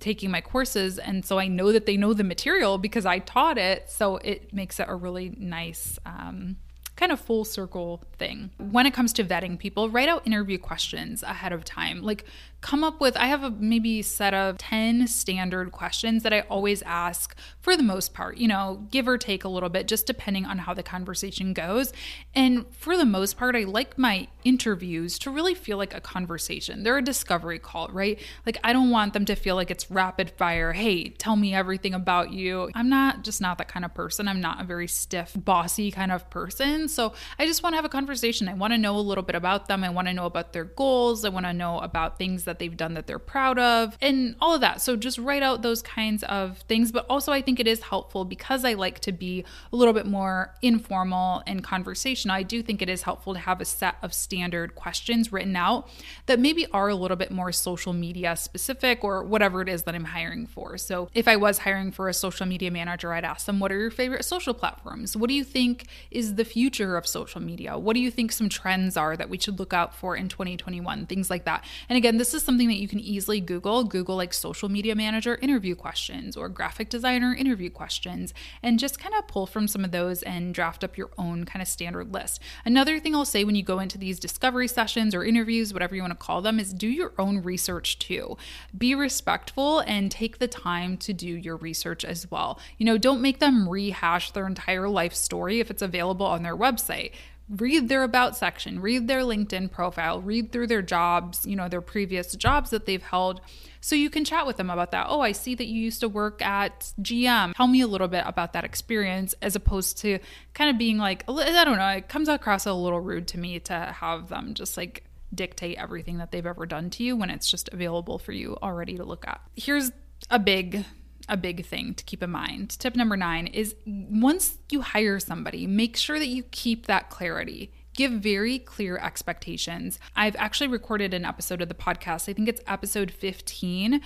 taking 0.00 0.28
my 0.28 0.40
courses. 0.40 0.98
And 0.98 1.24
so 1.24 1.38
I 1.38 1.46
know 1.46 1.70
that 1.70 1.86
they 1.86 1.96
know 1.96 2.12
the 2.12 2.24
material 2.24 2.76
because 2.76 3.06
I 3.06 3.20
taught 3.20 3.58
it. 3.58 3.88
So 3.88 4.16
it 4.16 4.52
makes 4.52 4.80
it 4.80 4.86
a 4.88 4.96
really 4.96 5.36
nice, 5.38 6.00
um, 6.04 6.56
kind 7.00 7.12
of 7.12 7.18
full 7.18 7.46
circle 7.46 8.04
thing. 8.18 8.50
When 8.58 8.84
it 8.84 8.92
comes 8.92 9.14
to 9.14 9.24
vetting 9.24 9.58
people, 9.58 9.88
write 9.88 10.08
out 10.08 10.26
interview 10.26 10.58
questions 10.58 11.22
ahead 11.22 11.50
of 11.50 11.64
time. 11.64 12.02
Like 12.02 12.26
come 12.60 12.84
up 12.84 13.00
with 13.00 13.16
I 13.16 13.26
have 13.26 13.42
a 13.42 13.50
maybe 13.50 14.02
set 14.02 14.34
of 14.34 14.58
10 14.58 15.06
standard 15.06 15.72
questions 15.72 16.22
that 16.22 16.32
I 16.32 16.40
always 16.42 16.82
ask 16.82 17.34
for 17.60 17.76
the 17.76 17.82
most 17.82 18.12
part, 18.12 18.36
you 18.36 18.48
know, 18.48 18.86
give 18.90 19.08
or 19.08 19.16
take 19.16 19.44
a 19.44 19.48
little 19.48 19.68
bit 19.68 19.88
just 19.88 20.06
depending 20.06 20.44
on 20.44 20.58
how 20.58 20.74
the 20.74 20.82
conversation 20.82 21.52
goes. 21.52 21.92
And 22.34 22.66
for 22.74 22.96
the 22.96 23.06
most 23.06 23.36
part, 23.36 23.56
I 23.56 23.60
like 23.60 23.98
my 23.98 24.28
interviews 24.44 25.18
to 25.20 25.30
really 25.30 25.54
feel 25.54 25.78
like 25.78 25.94
a 25.94 26.00
conversation. 26.00 26.82
They're 26.82 26.98
a 26.98 27.02
discovery 27.02 27.58
call, 27.58 27.88
right? 27.88 28.18
Like 28.44 28.58
I 28.62 28.72
don't 28.72 28.90
want 28.90 29.14
them 29.14 29.24
to 29.26 29.34
feel 29.34 29.54
like 29.54 29.70
it's 29.70 29.90
rapid 29.90 30.30
fire, 30.30 30.72
hey, 30.72 31.08
tell 31.08 31.36
me 31.36 31.54
everything 31.54 31.94
about 31.94 32.32
you. 32.32 32.70
I'm 32.74 32.88
not 32.88 33.24
just 33.24 33.40
not 33.40 33.58
that 33.58 33.68
kind 33.68 33.84
of 33.84 33.94
person. 33.94 34.28
I'm 34.28 34.40
not 34.40 34.60
a 34.60 34.64
very 34.64 34.88
stiff, 34.88 35.32
bossy 35.34 35.90
kind 35.90 36.12
of 36.12 36.28
person. 36.30 36.88
So 36.88 37.14
I 37.38 37.46
just 37.46 37.62
want 37.62 37.72
to 37.72 37.76
have 37.76 37.84
a 37.84 37.90
conversation. 37.90 38.48
I 38.48 38.54
want 38.54 38.72
to 38.72 38.78
know 38.78 38.96
a 38.96 39.00
little 39.00 39.24
bit 39.24 39.36
about 39.36 39.68
them. 39.68 39.82
I 39.82 39.90
want 39.90 40.08
to 40.08 40.14
know 40.14 40.26
about 40.26 40.52
their 40.52 40.64
goals. 40.64 41.24
I 41.24 41.30
want 41.30 41.46
to 41.46 41.52
know 41.52 41.78
about 41.78 42.18
things 42.18 42.44
they've 42.58 42.76
done 42.76 42.94
that 42.94 43.06
they're 43.06 43.18
proud 43.18 43.58
of, 43.58 43.96
and 44.00 44.36
all 44.40 44.54
of 44.54 44.60
that. 44.60 44.80
So 44.80 44.96
just 44.96 45.18
write 45.18 45.42
out 45.42 45.62
those 45.62 45.82
kinds 45.82 46.22
of 46.24 46.58
things. 46.60 46.92
But 46.92 47.06
also, 47.08 47.32
I 47.32 47.42
think 47.42 47.60
it 47.60 47.66
is 47.66 47.82
helpful 47.82 48.24
because 48.24 48.64
I 48.64 48.74
like 48.74 49.00
to 49.00 49.12
be 49.12 49.44
a 49.72 49.76
little 49.76 49.94
bit 49.94 50.06
more 50.06 50.54
informal 50.62 51.42
and 51.46 51.62
conversational. 51.62 52.36
I 52.36 52.42
do 52.42 52.62
think 52.62 52.82
it 52.82 52.88
is 52.88 53.02
helpful 53.02 53.34
to 53.34 53.40
have 53.40 53.60
a 53.60 53.64
set 53.64 53.96
of 54.02 54.12
standard 54.12 54.74
questions 54.74 55.32
written 55.32 55.56
out 55.56 55.88
that 56.26 56.38
maybe 56.38 56.66
are 56.72 56.88
a 56.88 56.94
little 56.94 57.16
bit 57.16 57.30
more 57.30 57.52
social 57.52 57.92
media 57.92 58.36
specific 58.36 59.04
or 59.04 59.22
whatever 59.22 59.62
it 59.62 59.68
is 59.68 59.84
that 59.84 59.94
I'm 59.94 60.04
hiring 60.04 60.46
for. 60.46 60.78
So 60.78 61.08
if 61.14 61.28
I 61.28 61.36
was 61.36 61.58
hiring 61.58 61.92
for 61.92 62.08
a 62.08 62.14
social 62.14 62.46
media 62.46 62.70
manager, 62.70 63.12
I'd 63.12 63.24
ask 63.24 63.46
them, 63.46 63.60
What 63.60 63.72
are 63.72 63.78
your 63.78 63.90
favorite 63.90 64.24
social 64.24 64.54
platforms? 64.54 65.16
What 65.16 65.28
do 65.28 65.34
you 65.34 65.44
think 65.44 65.86
is 66.10 66.34
the 66.34 66.44
future 66.44 66.96
of 66.96 67.06
social 67.06 67.40
media? 67.40 67.78
What 67.78 67.94
do 67.94 68.00
you 68.00 68.10
think 68.10 68.32
some 68.32 68.48
trends 68.48 68.96
are 68.96 69.16
that 69.16 69.28
we 69.28 69.38
should 69.38 69.58
look 69.58 69.72
out 69.72 69.94
for 69.94 70.16
in 70.16 70.28
2021? 70.28 71.06
Things 71.06 71.30
like 71.30 71.44
that. 71.44 71.64
And 71.88 71.96
again, 71.96 72.16
this 72.16 72.34
is 72.34 72.39
something 72.42 72.68
that 72.68 72.78
you 72.78 72.88
can 72.88 73.00
easily 73.00 73.40
Google. 73.40 73.84
Google 73.84 74.16
like 74.16 74.34
social 74.34 74.68
media 74.68 74.94
manager 74.94 75.38
interview 75.40 75.74
questions 75.74 76.36
or 76.36 76.48
graphic 76.48 76.88
designer 76.88 77.34
interview 77.34 77.70
questions 77.70 78.34
and 78.62 78.78
just 78.78 78.98
kind 78.98 79.14
of 79.14 79.26
pull 79.26 79.46
from 79.46 79.68
some 79.68 79.84
of 79.84 79.92
those 79.92 80.22
and 80.22 80.54
draft 80.54 80.84
up 80.84 80.96
your 80.96 81.10
own 81.18 81.44
kind 81.44 81.62
of 81.62 81.68
standard 81.68 82.12
list. 82.12 82.40
Another 82.64 82.98
thing 82.98 83.14
I'll 83.14 83.24
say 83.24 83.44
when 83.44 83.54
you 83.54 83.62
go 83.62 83.78
into 83.78 83.98
these 83.98 84.18
discovery 84.20 84.68
sessions 84.68 85.14
or 85.14 85.24
interviews, 85.24 85.72
whatever 85.72 85.94
you 85.94 86.02
want 86.02 86.12
to 86.12 86.26
call 86.26 86.42
them, 86.42 86.58
is 86.58 86.72
do 86.72 86.88
your 86.88 87.12
own 87.18 87.42
research 87.42 87.98
too. 87.98 88.36
Be 88.76 88.94
respectful 88.94 89.80
and 89.80 90.10
take 90.10 90.38
the 90.38 90.48
time 90.48 90.96
to 90.98 91.12
do 91.12 91.28
your 91.28 91.56
research 91.56 92.04
as 92.04 92.30
well. 92.30 92.58
You 92.78 92.86
know, 92.86 92.98
don't 92.98 93.20
make 93.20 93.38
them 93.38 93.68
rehash 93.68 94.30
their 94.30 94.46
entire 94.46 94.88
life 94.88 95.14
story 95.14 95.60
if 95.60 95.70
it's 95.70 95.82
available 95.82 96.26
on 96.26 96.42
their 96.42 96.56
website 96.56 97.12
read 97.56 97.88
their 97.88 98.02
about 98.02 98.36
section, 98.36 98.80
read 98.80 99.08
their 99.08 99.22
LinkedIn 99.22 99.70
profile, 99.70 100.20
read 100.20 100.52
through 100.52 100.68
their 100.68 100.82
jobs, 100.82 101.44
you 101.44 101.56
know, 101.56 101.68
their 101.68 101.80
previous 101.80 102.34
jobs 102.36 102.70
that 102.70 102.86
they've 102.86 103.02
held. 103.02 103.40
So 103.80 103.96
you 103.96 104.10
can 104.10 104.24
chat 104.24 104.46
with 104.46 104.56
them 104.56 104.70
about 104.70 104.92
that. 104.92 105.06
Oh, 105.08 105.20
I 105.20 105.32
see 105.32 105.54
that 105.54 105.66
you 105.66 105.80
used 105.80 106.00
to 106.00 106.08
work 106.08 106.42
at 106.42 106.92
GM. 107.00 107.54
Tell 107.54 107.66
me 107.66 107.80
a 107.80 107.86
little 107.86 108.08
bit 108.08 108.24
about 108.26 108.52
that 108.52 108.64
experience 108.64 109.34
as 109.42 109.56
opposed 109.56 109.98
to 109.98 110.18
kind 110.54 110.70
of 110.70 110.78
being 110.78 110.98
like, 110.98 111.24
I 111.28 111.64
don't 111.64 111.78
know, 111.78 111.88
it 111.88 112.08
comes 112.08 112.28
across 112.28 112.66
a 112.66 112.74
little 112.74 113.00
rude 113.00 113.28
to 113.28 113.38
me 113.38 113.58
to 113.60 113.74
have 113.74 114.28
them 114.28 114.54
just 114.54 114.76
like 114.76 115.04
dictate 115.34 115.78
everything 115.78 116.18
that 116.18 116.30
they've 116.30 116.46
ever 116.46 116.66
done 116.66 116.90
to 116.90 117.02
you 117.02 117.16
when 117.16 117.30
it's 117.30 117.50
just 117.50 117.68
available 117.72 118.18
for 118.18 118.32
you 118.32 118.56
already 118.62 118.96
to 118.96 119.04
look 119.04 119.26
at. 119.26 119.40
Here's 119.56 119.90
a 120.28 120.38
big 120.38 120.84
a 121.28 121.36
big 121.36 121.64
thing 121.64 121.94
to 121.94 122.04
keep 122.04 122.22
in 122.22 122.30
mind. 122.30 122.70
Tip 122.78 122.96
number 122.96 123.16
nine 123.16 123.46
is 123.46 123.74
once 123.86 124.58
you 124.70 124.80
hire 124.80 125.18
somebody, 125.20 125.66
make 125.66 125.96
sure 125.96 126.18
that 126.18 126.28
you 126.28 126.42
keep 126.50 126.86
that 126.86 127.10
clarity. 127.10 127.72
Give 127.94 128.12
very 128.12 128.58
clear 128.58 128.96
expectations. 128.98 129.98
I've 130.16 130.36
actually 130.36 130.68
recorded 130.68 131.12
an 131.12 131.24
episode 131.24 131.60
of 131.60 131.68
the 131.68 131.74
podcast, 131.74 132.28
I 132.28 132.32
think 132.32 132.48
it's 132.48 132.62
episode 132.66 133.10
15 133.10 134.00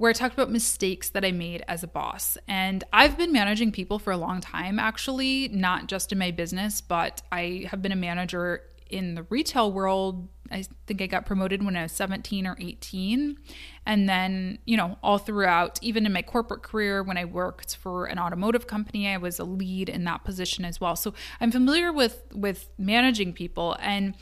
where 0.00 0.08
I 0.08 0.14
talked 0.14 0.32
about 0.32 0.50
mistakes 0.50 1.10
that 1.10 1.26
I 1.26 1.30
made 1.30 1.62
as 1.68 1.82
a 1.82 1.86
boss. 1.86 2.38
And 2.48 2.82
I've 2.90 3.18
been 3.18 3.32
managing 3.32 3.70
people 3.70 3.98
for 3.98 4.14
a 4.14 4.16
long 4.16 4.40
time, 4.40 4.78
actually, 4.78 5.48
not 5.48 5.88
just 5.88 6.10
in 6.10 6.16
my 6.16 6.30
business, 6.30 6.80
but 6.80 7.20
I 7.30 7.66
have 7.70 7.82
been 7.82 7.92
a 7.92 7.96
manager 7.96 8.62
in 8.88 9.14
the 9.14 9.24
retail 9.24 9.70
world, 9.70 10.26
I 10.50 10.64
think 10.86 11.00
I 11.00 11.06
got 11.06 11.26
promoted 11.26 11.64
when 11.64 11.76
I 11.76 11.82
was 11.82 11.92
17 11.92 12.46
or 12.46 12.56
18. 12.58 13.38
And 13.86 14.08
then, 14.08 14.58
you 14.64 14.76
know, 14.76 14.98
all 15.02 15.18
throughout, 15.18 15.78
even 15.82 16.06
in 16.06 16.12
my 16.12 16.22
corporate 16.22 16.62
career, 16.62 17.02
when 17.02 17.16
I 17.16 17.24
worked 17.24 17.76
for 17.76 18.06
an 18.06 18.18
automotive 18.18 18.66
company, 18.66 19.08
I 19.08 19.16
was 19.16 19.38
a 19.38 19.44
lead 19.44 19.88
in 19.88 20.04
that 20.04 20.24
position 20.24 20.64
as 20.64 20.80
well. 20.80 20.96
So 20.96 21.14
I'm 21.40 21.52
familiar 21.52 21.92
with 21.92 22.22
with 22.34 22.68
managing 22.78 23.32
people. 23.32 23.76
And 23.80 24.14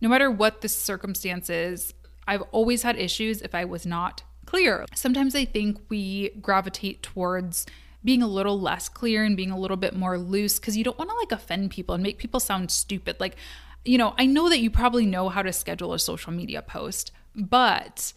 no 0.00 0.08
matter 0.08 0.30
what 0.30 0.60
the 0.60 0.68
circumstances, 0.68 1.92
I've 2.26 2.42
always 2.52 2.82
had 2.82 2.96
issues 2.96 3.42
if 3.42 3.54
I 3.54 3.64
was 3.64 3.84
not 3.84 4.22
clear. 4.46 4.84
Sometimes 4.94 5.34
I 5.34 5.44
think 5.44 5.78
we 5.88 6.30
gravitate 6.40 7.02
towards 7.02 7.66
being 8.04 8.22
a 8.22 8.28
little 8.28 8.60
less 8.60 8.88
clear 8.88 9.24
and 9.24 9.36
being 9.36 9.50
a 9.50 9.58
little 9.58 9.78
bit 9.78 9.96
more 9.96 10.18
loose 10.18 10.58
because 10.58 10.76
you 10.76 10.84
don't 10.84 10.98
want 10.98 11.10
to 11.10 11.16
like 11.16 11.32
offend 11.32 11.70
people 11.70 11.94
and 11.94 12.02
make 12.02 12.18
people 12.18 12.38
sound 12.38 12.70
stupid. 12.70 13.16
Like 13.18 13.36
you 13.84 13.98
know, 13.98 14.14
I 14.18 14.26
know 14.26 14.48
that 14.48 14.60
you 14.60 14.70
probably 14.70 15.06
know 15.06 15.28
how 15.28 15.42
to 15.42 15.52
schedule 15.52 15.92
a 15.92 15.98
social 15.98 16.32
media 16.32 16.62
post, 16.62 17.12
but 17.34 18.12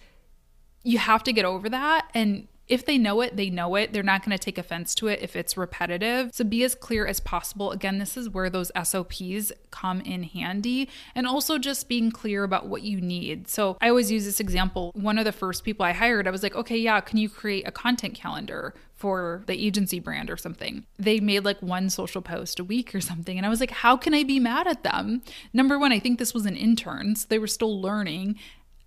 you 0.84 0.98
have 0.98 1.24
to 1.24 1.34
get 1.34 1.46
over 1.46 1.70
that 1.70 2.10
and 2.14 2.48
if 2.68 2.86
they 2.86 2.98
know 2.98 3.22
it, 3.22 3.36
they 3.36 3.50
know 3.50 3.76
it. 3.76 3.94
They're 3.94 4.04
not 4.04 4.24
going 4.24 4.38
to 4.38 4.44
take 4.44 4.58
offense 4.58 4.94
to 4.96 5.08
it 5.08 5.22
if 5.22 5.36
it's 5.36 5.56
repetitive. 5.56 6.32
So 6.34 6.44
be 6.44 6.64
as 6.64 6.76
clear 6.76 7.06
as 7.06 7.20
possible. 7.20 7.72
Again, 7.72 7.98
this 7.98 8.18
is 8.18 8.30
where 8.30 8.50
those 8.50 8.72
SOPs 8.82 9.52
come 9.72 10.02
in 10.02 10.24
handy. 10.24 10.90
And 11.16 11.26
also 11.26 11.58
just 11.58 11.88
being 11.88 12.12
clear 12.12 12.44
about 12.44 12.68
what 12.68 12.82
you 12.82 13.00
need. 13.00 13.48
So 13.48 13.78
I 13.82 13.90
always 13.90 14.12
use 14.12 14.26
this 14.26 14.40
example. 14.40 14.92
One 14.96 15.18
of 15.18 15.26
the 15.26 15.32
first 15.32 15.64
people 15.64 15.86
I 15.86 15.94
hired, 15.94 16.28
I 16.28 16.32
was 16.32 16.44
like, 16.44 16.56
okay, 16.56 16.78
yeah, 16.78 17.00
can 17.00 17.18
you 17.18 17.30
create 17.30 17.68
a 17.68 17.72
content 17.72 18.16
calendar? 18.16 18.74
for 18.98 19.44
the 19.46 19.54
agency 19.54 20.00
brand 20.00 20.32
or 20.32 20.38
something. 20.38 20.84
They 20.98 21.20
made 21.20 21.46
like 21.46 21.62
one 21.62 21.90
social 21.90 22.22
post 22.22 22.60
a 22.60 22.64
week 22.64 22.96
or 22.96 23.00
something. 23.00 23.38
And 23.38 23.46
I 23.46 23.50
was 23.50 23.60
like, 23.60 23.70
how 23.70 23.96
can 23.96 24.16
I 24.16 24.24
be 24.24 24.40
mad 24.40 24.66
at 24.66 24.84
them? 24.84 25.22
Number 25.54 25.78
one, 25.78 25.92
I 25.92 26.00
think 26.00 26.18
this 26.18 26.34
was 26.34 26.48
an 26.48 26.58
intern, 26.58 27.16
so 27.16 27.28
they 27.30 27.38
were 27.38 27.48
still 27.48 27.80
learning. 27.80 28.38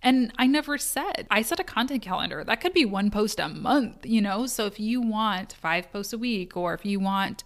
And 0.03 0.31
I 0.37 0.47
never 0.47 0.77
said, 0.77 1.27
I 1.29 1.43
set 1.43 1.59
a 1.59 1.63
content 1.63 2.01
calendar. 2.01 2.43
That 2.43 2.59
could 2.59 2.73
be 2.73 2.85
one 2.85 3.11
post 3.11 3.39
a 3.39 3.47
month, 3.47 4.05
you 4.05 4.21
know? 4.21 4.47
So 4.47 4.65
if 4.65 4.79
you 4.79 4.99
want 4.99 5.53
five 5.53 5.91
posts 5.91 6.11
a 6.11 6.17
week, 6.17 6.57
or 6.57 6.73
if 6.73 6.85
you 6.85 6.99
want 6.99 7.43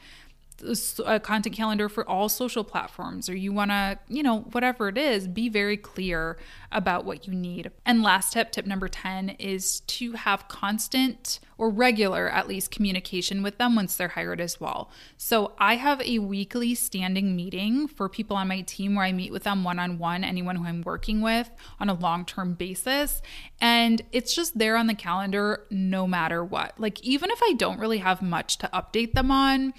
a 0.64 1.04
uh, 1.06 1.20
content 1.20 1.56
calendar 1.56 1.90
for 1.90 2.08
all 2.08 2.30
social 2.30 2.64
platforms 2.64 3.30
or 3.30 3.36
you 3.36 3.52
want 3.52 3.72
to, 3.72 4.00
you 4.08 4.24
know, 4.24 4.42
whatever 4.52 4.88
it 4.88 4.98
is, 4.98 5.28
be 5.28 5.50
very 5.50 5.78
clear 5.78 6.38
about 6.72 7.06
what 7.06 7.28
you 7.28 7.34
need. 7.34 7.72
And 7.86 8.04
last 8.04 8.34
tip, 8.34 8.52
tip 8.52 8.66
number 8.66 8.88
10 8.88 9.30
is 9.32 9.82
to 9.82 10.14
have 10.14 10.48
constant 10.48 11.40
or 11.58 11.70
regular 11.70 12.30
at 12.30 12.48
least 12.48 12.72
communication 12.72 13.42
with 13.42 13.58
them 13.58 13.76
once 13.76 13.96
they're 13.96 14.10
hired 14.10 14.42
as 14.42 14.60
well. 14.60 14.90
So 15.18 15.54
I 15.58 15.76
have 15.76 16.02
a 16.02 16.20
weekly 16.20 16.76
standing 16.76 17.36
meeting 17.36 17.88
for 17.88 18.10
people 18.10 18.36
on 18.36 18.48
my 18.48 18.62
team 18.62 18.96
where 18.96 19.06
I 19.06 19.14
meet 19.14 19.32
with 19.32 19.44
them 19.44 19.64
one 19.64 19.80
on 19.80 19.98
one, 19.98 20.24
anyone 20.24 20.58
who 20.58 20.66
I'm 20.66 20.82
working 20.82 21.22
with 21.22 21.50
on 21.80 21.90
a 21.90 21.94
long 21.94 22.26
term 22.26 22.54
basis. 22.54 23.22
And 23.62 24.02
it's 24.12 24.36
just 24.36 24.58
there 24.58 24.76
on 24.76 24.88
the 24.88 24.96
calendar 24.96 25.66
no 25.70 26.08
matter 26.08 26.44
what. 26.44 26.74
Like, 26.78 27.02
even 27.04 27.32
if 27.32 27.40
I 27.42 27.54
don't 27.54 27.80
really 27.80 28.00
have 28.00 28.22
much 28.22 28.58
to 28.58 28.70
update 28.74 29.14
them 29.14 29.32
on, 29.32 29.74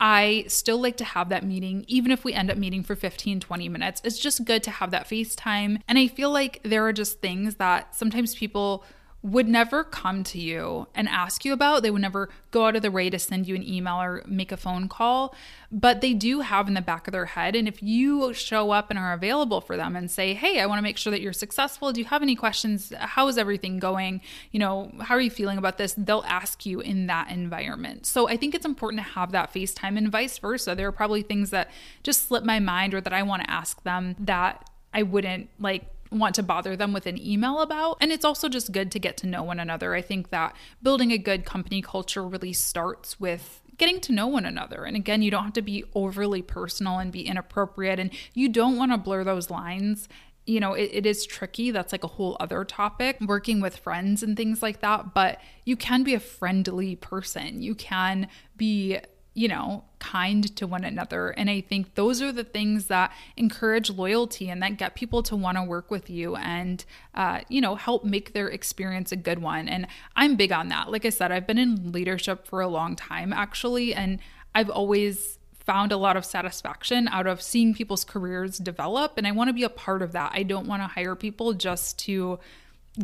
I 0.00 0.44
still 0.46 0.80
like 0.80 0.96
to 0.98 1.04
have 1.04 1.28
that 1.30 1.44
meeting, 1.44 1.84
even 1.88 2.12
if 2.12 2.24
we 2.24 2.32
end 2.32 2.50
up 2.50 2.56
meeting 2.56 2.82
for 2.82 2.94
15, 2.94 3.40
20 3.40 3.68
minutes. 3.68 4.00
It's 4.04 4.18
just 4.18 4.44
good 4.44 4.62
to 4.64 4.70
have 4.70 4.90
that 4.92 5.08
FaceTime. 5.08 5.80
And 5.88 5.98
I 5.98 6.06
feel 6.06 6.30
like 6.30 6.60
there 6.62 6.86
are 6.86 6.92
just 6.92 7.20
things 7.20 7.56
that 7.56 7.94
sometimes 7.96 8.34
people 8.34 8.84
would 9.20 9.48
never 9.48 9.82
come 9.82 10.22
to 10.22 10.38
you 10.38 10.86
and 10.94 11.08
ask 11.08 11.44
you 11.44 11.52
about. 11.52 11.82
They 11.82 11.90
would 11.90 12.02
never 12.02 12.28
go 12.52 12.66
out 12.66 12.76
of 12.76 12.82
the 12.82 12.90
way 12.90 13.10
to 13.10 13.18
send 13.18 13.48
you 13.48 13.56
an 13.56 13.66
email 13.66 14.00
or 14.00 14.22
make 14.26 14.52
a 14.52 14.56
phone 14.56 14.88
call, 14.88 15.34
but 15.72 16.00
they 16.00 16.14
do 16.14 16.40
have 16.40 16.68
in 16.68 16.74
the 16.74 16.80
back 16.80 17.08
of 17.08 17.12
their 17.12 17.24
head. 17.26 17.56
And 17.56 17.66
if 17.66 17.82
you 17.82 18.32
show 18.32 18.70
up 18.70 18.90
and 18.90 18.98
are 18.98 19.12
available 19.12 19.60
for 19.60 19.76
them 19.76 19.96
and 19.96 20.08
say, 20.08 20.34
Hey, 20.34 20.60
I 20.60 20.66
want 20.66 20.78
to 20.78 20.82
make 20.82 20.96
sure 20.96 21.10
that 21.10 21.20
you're 21.20 21.32
successful. 21.32 21.92
Do 21.92 22.00
you 22.00 22.06
have 22.06 22.22
any 22.22 22.36
questions? 22.36 22.92
How 22.96 23.26
is 23.26 23.38
everything 23.38 23.80
going? 23.80 24.20
You 24.52 24.60
know, 24.60 24.92
how 25.00 25.16
are 25.16 25.20
you 25.20 25.30
feeling 25.30 25.58
about 25.58 25.78
this? 25.78 25.94
They'll 25.98 26.24
ask 26.26 26.64
you 26.64 26.80
in 26.80 27.08
that 27.08 27.30
environment. 27.30 28.06
So 28.06 28.28
I 28.28 28.36
think 28.36 28.54
it's 28.54 28.66
important 28.66 29.02
to 29.02 29.12
have 29.14 29.32
that 29.32 29.52
FaceTime 29.52 29.98
and 29.98 30.12
vice 30.12 30.38
versa. 30.38 30.76
There 30.76 30.86
are 30.86 30.92
probably 30.92 31.22
things 31.22 31.50
that 31.50 31.70
just 32.04 32.28
slip 32.28 32.44
my 32.44 32.60
mind 32.60 32.94
or 32.94 33.00
that 33.00 33.12
I 33.12 33.24
want 33.24 33.42
to 33.42 33.50
ask 33.50 33.82
them 33.82 34.14
that 34.20 34.68
I 34.92 35.02
wouldn't 35.02 35.50
like 35.58 35.84
want 36.10 36.34
to 36.36 36.42
bother 36.42 36.76
them 36.76 36.92
with 36.92 37.06
an 37.06 37.18
email 37.18 37.60
about. 37.60 37.98
And 38.00 38.12
it's 38.12 38.24
also 38.24 38.48
just 38.48 38.72
good 38.72 38.90
to 38.92 38.98
get 38.98 39.16
to 39.18 39.26
know 39.26 39.42
one 39.42 39.60
another. 39.60 39.94
I 39.94 40.02
think 40.02 40.30
that 40.30 40.54
building 40.82 41.12
a 41.12 41.18
good 41.18 41.44
company 41.44 41.82
culture 41.82 42.26
really 42.26 42.52
starts 42.52 43.20
with 43.20 43.60
getting 43.78 44.00
to 44.00 44.12
know 44.12 44.26
one 44.26 44.44
another. 44.44 44.84
And 44.84 44.96
again, 44.96 45.22
you 45.22 45.30
don't 45.30 45.44
have 45.44 45.52
to 45.54 45.62
be 45.62 45.84
overly 45.94 46.42
personal 46.42 46.98
and 46.98 47.12
be 47.12 47.26
inappropriate, 47.26 47.98
and 48.00 48.10
you 48.34 48.48
don't 48.48 48.76
want 48.76 48.92
to 48.92 48.98
blur 48.98 49.24
those 49.24 49.50
lines. 49.50 50.08
You 50.46 50.60
know, 50.60 50.74
it, 50.74 50.90
it 50.92 51.06
is 51.06 51.26
tricky. 51.26 51.70
That's 51.70 51.92
like 51.92 52.04
a 52.04 52.08
whole 52.08 52.36
other 52.40 52.64
topic, 52.64 53.18
working 53.20 53.60
with 53.60 53.76
friends 53.76 54.22
and 54.22 54.36
things 54.36 54.62
like 54.62 54.80
that. 54.80 55.14
But 55.14 55.40
you 55.64 55.76
can 55.76 56.02
be 56.02 56.14
a 56.14 56.20
friendly 56.20 56.96
person. 56.96 57.62
You 57.62 57.74
can 57.74 58.28
be 58.56 58.98
you 59.38 59.46
know, 59.46 59.84
kind 60.00 60.56
to 60.56 60.66
one 60.66 60.82
another. 60.82 61.28
And 61.28 61.48
I 61.48 61.60
think 61.60 61.94
those 61.94 62.20
are 62.20 62.32
the 62.32 62.42
things 62.42 62.86
that 62.86 63.12
encourage 63.36 63.88
loyalty 63.88 64.50
and 64.50 64.60
that 64.64 64.78
get 64.78 64.96
people 64.96 65.22
to 65.22 65.36
want 65.36 65.56
to 65.56 65.62
work 65.62 65.92
with 65.92 66.10
you 66.10 66.34
and, 66.34 66.84
uh, 67.14 67.42
you 67.48 67.60
know, 67.60 67.76
help 67.76 68.04
make 68.04 68.32
their 68.32 68.48
experience 68.48 69.12
a 69.12 69.16
good 69.16 69.38
one. 69.38 69.68
And 69.68 69.86
I'm 70.16 70.34
big 70.34 70.50
on 70.50 70.70
that. 70.70 70.90
Like 70.90 71.04
I 71.04 71.10
said, 71.10 71.30
I've 71.30 71.46
been 71.46 71.56
in 71.56 71.92
leadership 71.92 72.48
for 72.48 72.60
a 72.60 72.66
long 72.66 72.96
time, 72.96 73.32
actually. 73.32 73.94
And 73.94 74.18
I've 74.56 74.70
always 74.70 75.38
found 75.52 75.92
a 75.92 75.96
lot 75.96 76.16
of 76.16 76.24
satisfaction 76.24 77.06
out 77.06 77.28
of 77.28 77.40
seeing 77.40 77.74
people's 77.74 78.04
careers 78.04 78.58
develop. 78.58 79.18
And 79.18 79.26
I 79.26 79.30
want 79.30 79.50
to 79.50 79.54
be 79.54 79.62
a 79.62 79.68
part 79.68 80.02
of 80.02 80.10
that. 80.12 80.32
I 80.34 80.42
don't 80.42 80.66
want 80.66 80.82
to 80.82 80.88
hire 80.88 81.14
people 81.14 81.52
just 81.52 81.96
to 82.00 82.40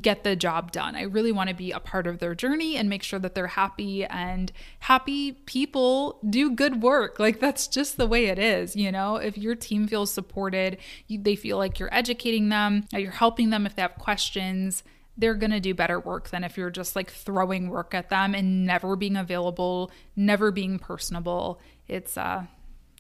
get 0.01 0.25
the 0.25 0.35
job 0.35 0.73
done. 0.73 0.97
I 0.97 1.03
really 1.03 1.33
want 1.33 1.51
to 1.51 1.55
be 1.55 1.71
a 1.71 1.81
part 1.81 2.07
of 2.07 2.19
their 2.19 2.35
journey 2.35 2.77
and 2.77 2.89
make 2.89 3.03
sure 3.03 3.19
that 3.21 3.35
they're 3.35 3.47
happy 3.47 4.05
and 4.05 4.51
happy 4.81 5.33
people 5.33 6.19
do 6.29 6.51
good 6.51 6.83
work. 6.83 7.19
Like 7.19 7.41
that's 7.41 7.69
just 7.69 7.97
the 7.97 8.07
way 8.07 8.27
it 8.27 8.39
is, 8.39 8.75
you 8.75 8.91
know? 8.91 9.17
If 9.17 9.39
your 9.39 9.55
team 9.55 9.87
feels 9.87 10.13
supported, 10.13 10.79
you, 11.07 11.23
they 11.23 11.37
feel 11.37 11.59
like 11.59 11.79
you're 11.79 11.95
educating 11.95 12.49
them, 12.49 12.87
you're 12.93 13.13
helping 13.13 13.51
them 13.51 13.67
if 13.67 13.77
they 13.77 13.83
have 13.83 13.97
questions, 13.97 14.83
they're 15.17 15.35
going 15.35 15.53
to 15.53 15.61
do 15.61 15.75
better 15.75 16.01
work 16.01 16.31
than 16.31 16.43
if 16.43 16.57
you're 16.57 16.71
just 16.71 16.97
like 16.97 17.11
throwing 17.11 17.69
work 17.69 17.95
at 17.95 18.11
them 18.11 18.35
and 18.35 18.67
never 18.67 18.97
being 18.97 19.17
available, 19.17 19.91
never 20.17 20.51
being 20.51 20.79
personable. 20.79 21.61
It's 21.87 22.17
uh 22.17 22.45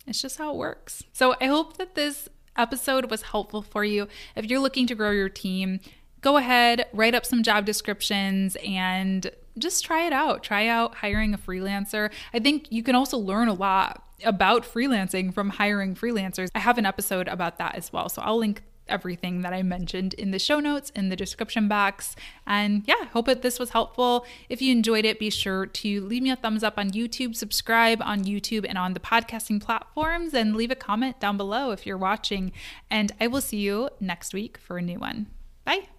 it's 0.06 0.20
just 0.20 0.38
how 0.38 0.52
it 0.52 0.56
works. 0.56 1.02
So 1.12 1.34
I 1.40 1.46
hope 1.46 1.78
that 1.78 1.94
this 1.94 2.28
episode 2.56 3.10
was 3.10 3.22
helpful 3.22 3.62
for 3.62 3.84
you. 3.84 4.06
If 4.36 4.46
you're 4.46 4.60
looking 4.60 4.86
to 4.88 4.94
grow 4.94 5.10
your 5.10 5.28
team, 5.28 5.80
go 6.24 6.38
ahead, 6.38 6.86
write 6.94 7.14
up 7.14 7.26
some 7.26 7.42
job 7.42 7.66
descriptions 7.66 8.56
and 8.64 9.30
just 9.58 9.84
try 9.84 10.06
it 10.06 10.12
out. 10.12 10.42
Try 10.42 10.66
out 10.66 10.96
hiring 10.96 11.34
a 11.34 11.38
freelancer. 11.38 12.10
I 12.32 12.38
think 12.38 12.72
you 12.72 12.82
can 12.82 12.94
also 12.94 13.18
learn 13.18 13.46
a 13.46 13.52
lot 13.54 14.02
about 14.24 14.64
freelancing 14.64 15.34
from 15.34 15.50
hiring 15.50 15.94
freelancers. 15.94 16.48
I 16.54 16.60
have 16.60 16.78
an 16.78 16.86
episode 16.86 17.28
about 17.28 17.58
that 17.58 17.74
as 17.74 17.92
well. 17.92 18.08
So 18.08 18.22
I'll 18.22 18.38
link 18.38 18.62
everything 18.88 19.42
that 19.42 19.52
I 19.52 19.62
mentioned 19.62 20.14
in 20.14 20.30
the 20.30 20.38
show 20.38 20.60
notes 20.60 20.90
in 20.90 21.10
the 21.10 21.16
description 21.16 21.68
box. 21.68 22.16
And 22.46 22.84
yeah, 22.86 23.04
hope 23.12 23.26
that 23.26 23.42
this 23.42 23.58
was 23.58 23.70
helpful. 23.70 24.26
If 24.48 24.62
you 24.62 24.72
enjoyed 24.72 25.04
it, 25.04 25.18
be 25.18 25.28
sure 25.28 25.66
to 25.66 26.00
leave 26.06 26.22
me 26.22 26.30
a 26.30 26.36
thumbs 26.36 26.62
up 26.62 26.78
on 26.78 26.90
YouTube, 26.90 27.36
subscribe 27.36 28.00
on 28.02 28.24
YouTube 28.24 28.64
and 28.66 28.78
on 28.78 28.94
the 28.94 29.00
podcasting 29.00 29.62
platforms, 29.62 30.32
and 30.32 30.56
leave 30.56 30.70
a 30.70 30.74
comment 30.74 31.20
down 31.20 31.36
below 31.36 31.70
if 31.70 31.86
you're 31.86 31.98
watching. 31.98 32.50
And 32.90 33.12
I 33.20 33.26
will 33.26 33.42
see 33.42 33.58
you 33.58 33.90
next 34.00 34.32
week 34.32 34.56
for 34.56 34.78
a 34.78 34.82
new 34.82 34.98
one. 34.98 35.26
Bye. 35.66 35.93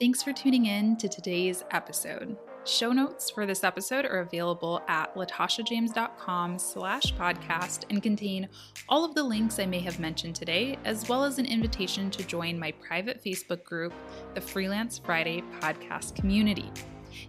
Thanks 0.00 0.22
for 0.22 0.32
tuning 0.32 0.66
in 0.66 0.96
to 0.96 1.08
today's 1.08 1.64
episode. 1.70 2.36
Show 2.64 2.92
notes 2.92 3.30
for 3.30 3.46
this 3.46 3.64
episode 3.64 4.04
are 4.04 4.20
available 4.20 4.82
at 4.88 5.14
latashajames.com 5.14 6.58
slash 6.58 7.14
podcast 7.14 7.84
and 7.90 8.02
contain 8.02 8.48
all 8.88 9.04
of 9.04 9.14
the 9.14 9.22
links 9.22 9.58
I 9.58 9.66
may 9.66 9.80
have 9.80 10.00
mentioned 10.00 10.34
today, 10.34 10.78
as 10.84 11.08
well 11.08 11.24
as 11.24 11.38
an 11.38 11.46
invitation 11.46 12.10
to 12.10 12.24
join 12.24 12.58
my 12.58 12.72
private 12.72 13.22
Facebook 13.22 13.64
group, 13.64 13.92
the 14.34 14.40
Freelance 14.40 14.98
Friday 14.98 15.42
Podcast 15.60 16.14
Community. 16.14 16.70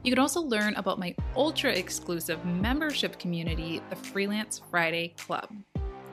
You 0.04 0.12
can 0.12 0.20
also 0.20 0.42
learn 0.42 0.76
about 0.76 1.00
my 1.00 1.16
ultra 1.36 1.72
exclusive 1.72 2.44
membership 2.46 3.20
community, 3.20 3.82
the 3.90 3.96
Freelance 3.96 4.62
Friday 4.70 5.14
Club. 5.18 5.50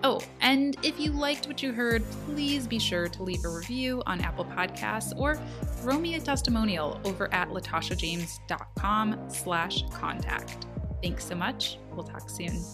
Oh, 0.03 0.23
and 0.41 0.77
if 0.83 0.99
you 0.99 1.13
liked 1.13 1.47
what 1.47 1.63
you 1.63 1.73
heard, 1.73 2.03
please 2.25 2.67
be 2.67 2.79
sure 2.79 3.09
to 3.09 3.23
leave 3.23 3.45
a 3.45 3.49
review 3.49 4.03
on 4.07 4.21
Apple 4.21 4.47
Podcasts 4.47 5.13
or 5.17 5.37
throw 5.77 5.99
me 5.99 6.15
a 6.15 6.21
testimonial 6.21 7.01
over 7.05 7.33
at 7.35 7.49
latashajames.com 7.49 9.29
slash 9.29 9.85
contact. 9.91 10.67
Thanks 11.03 11.25
so 11.25 11.35
much. 11.35 11.79
We'll 11.93 12.05
talk 12.05 12.31
soon. 12.31 12.65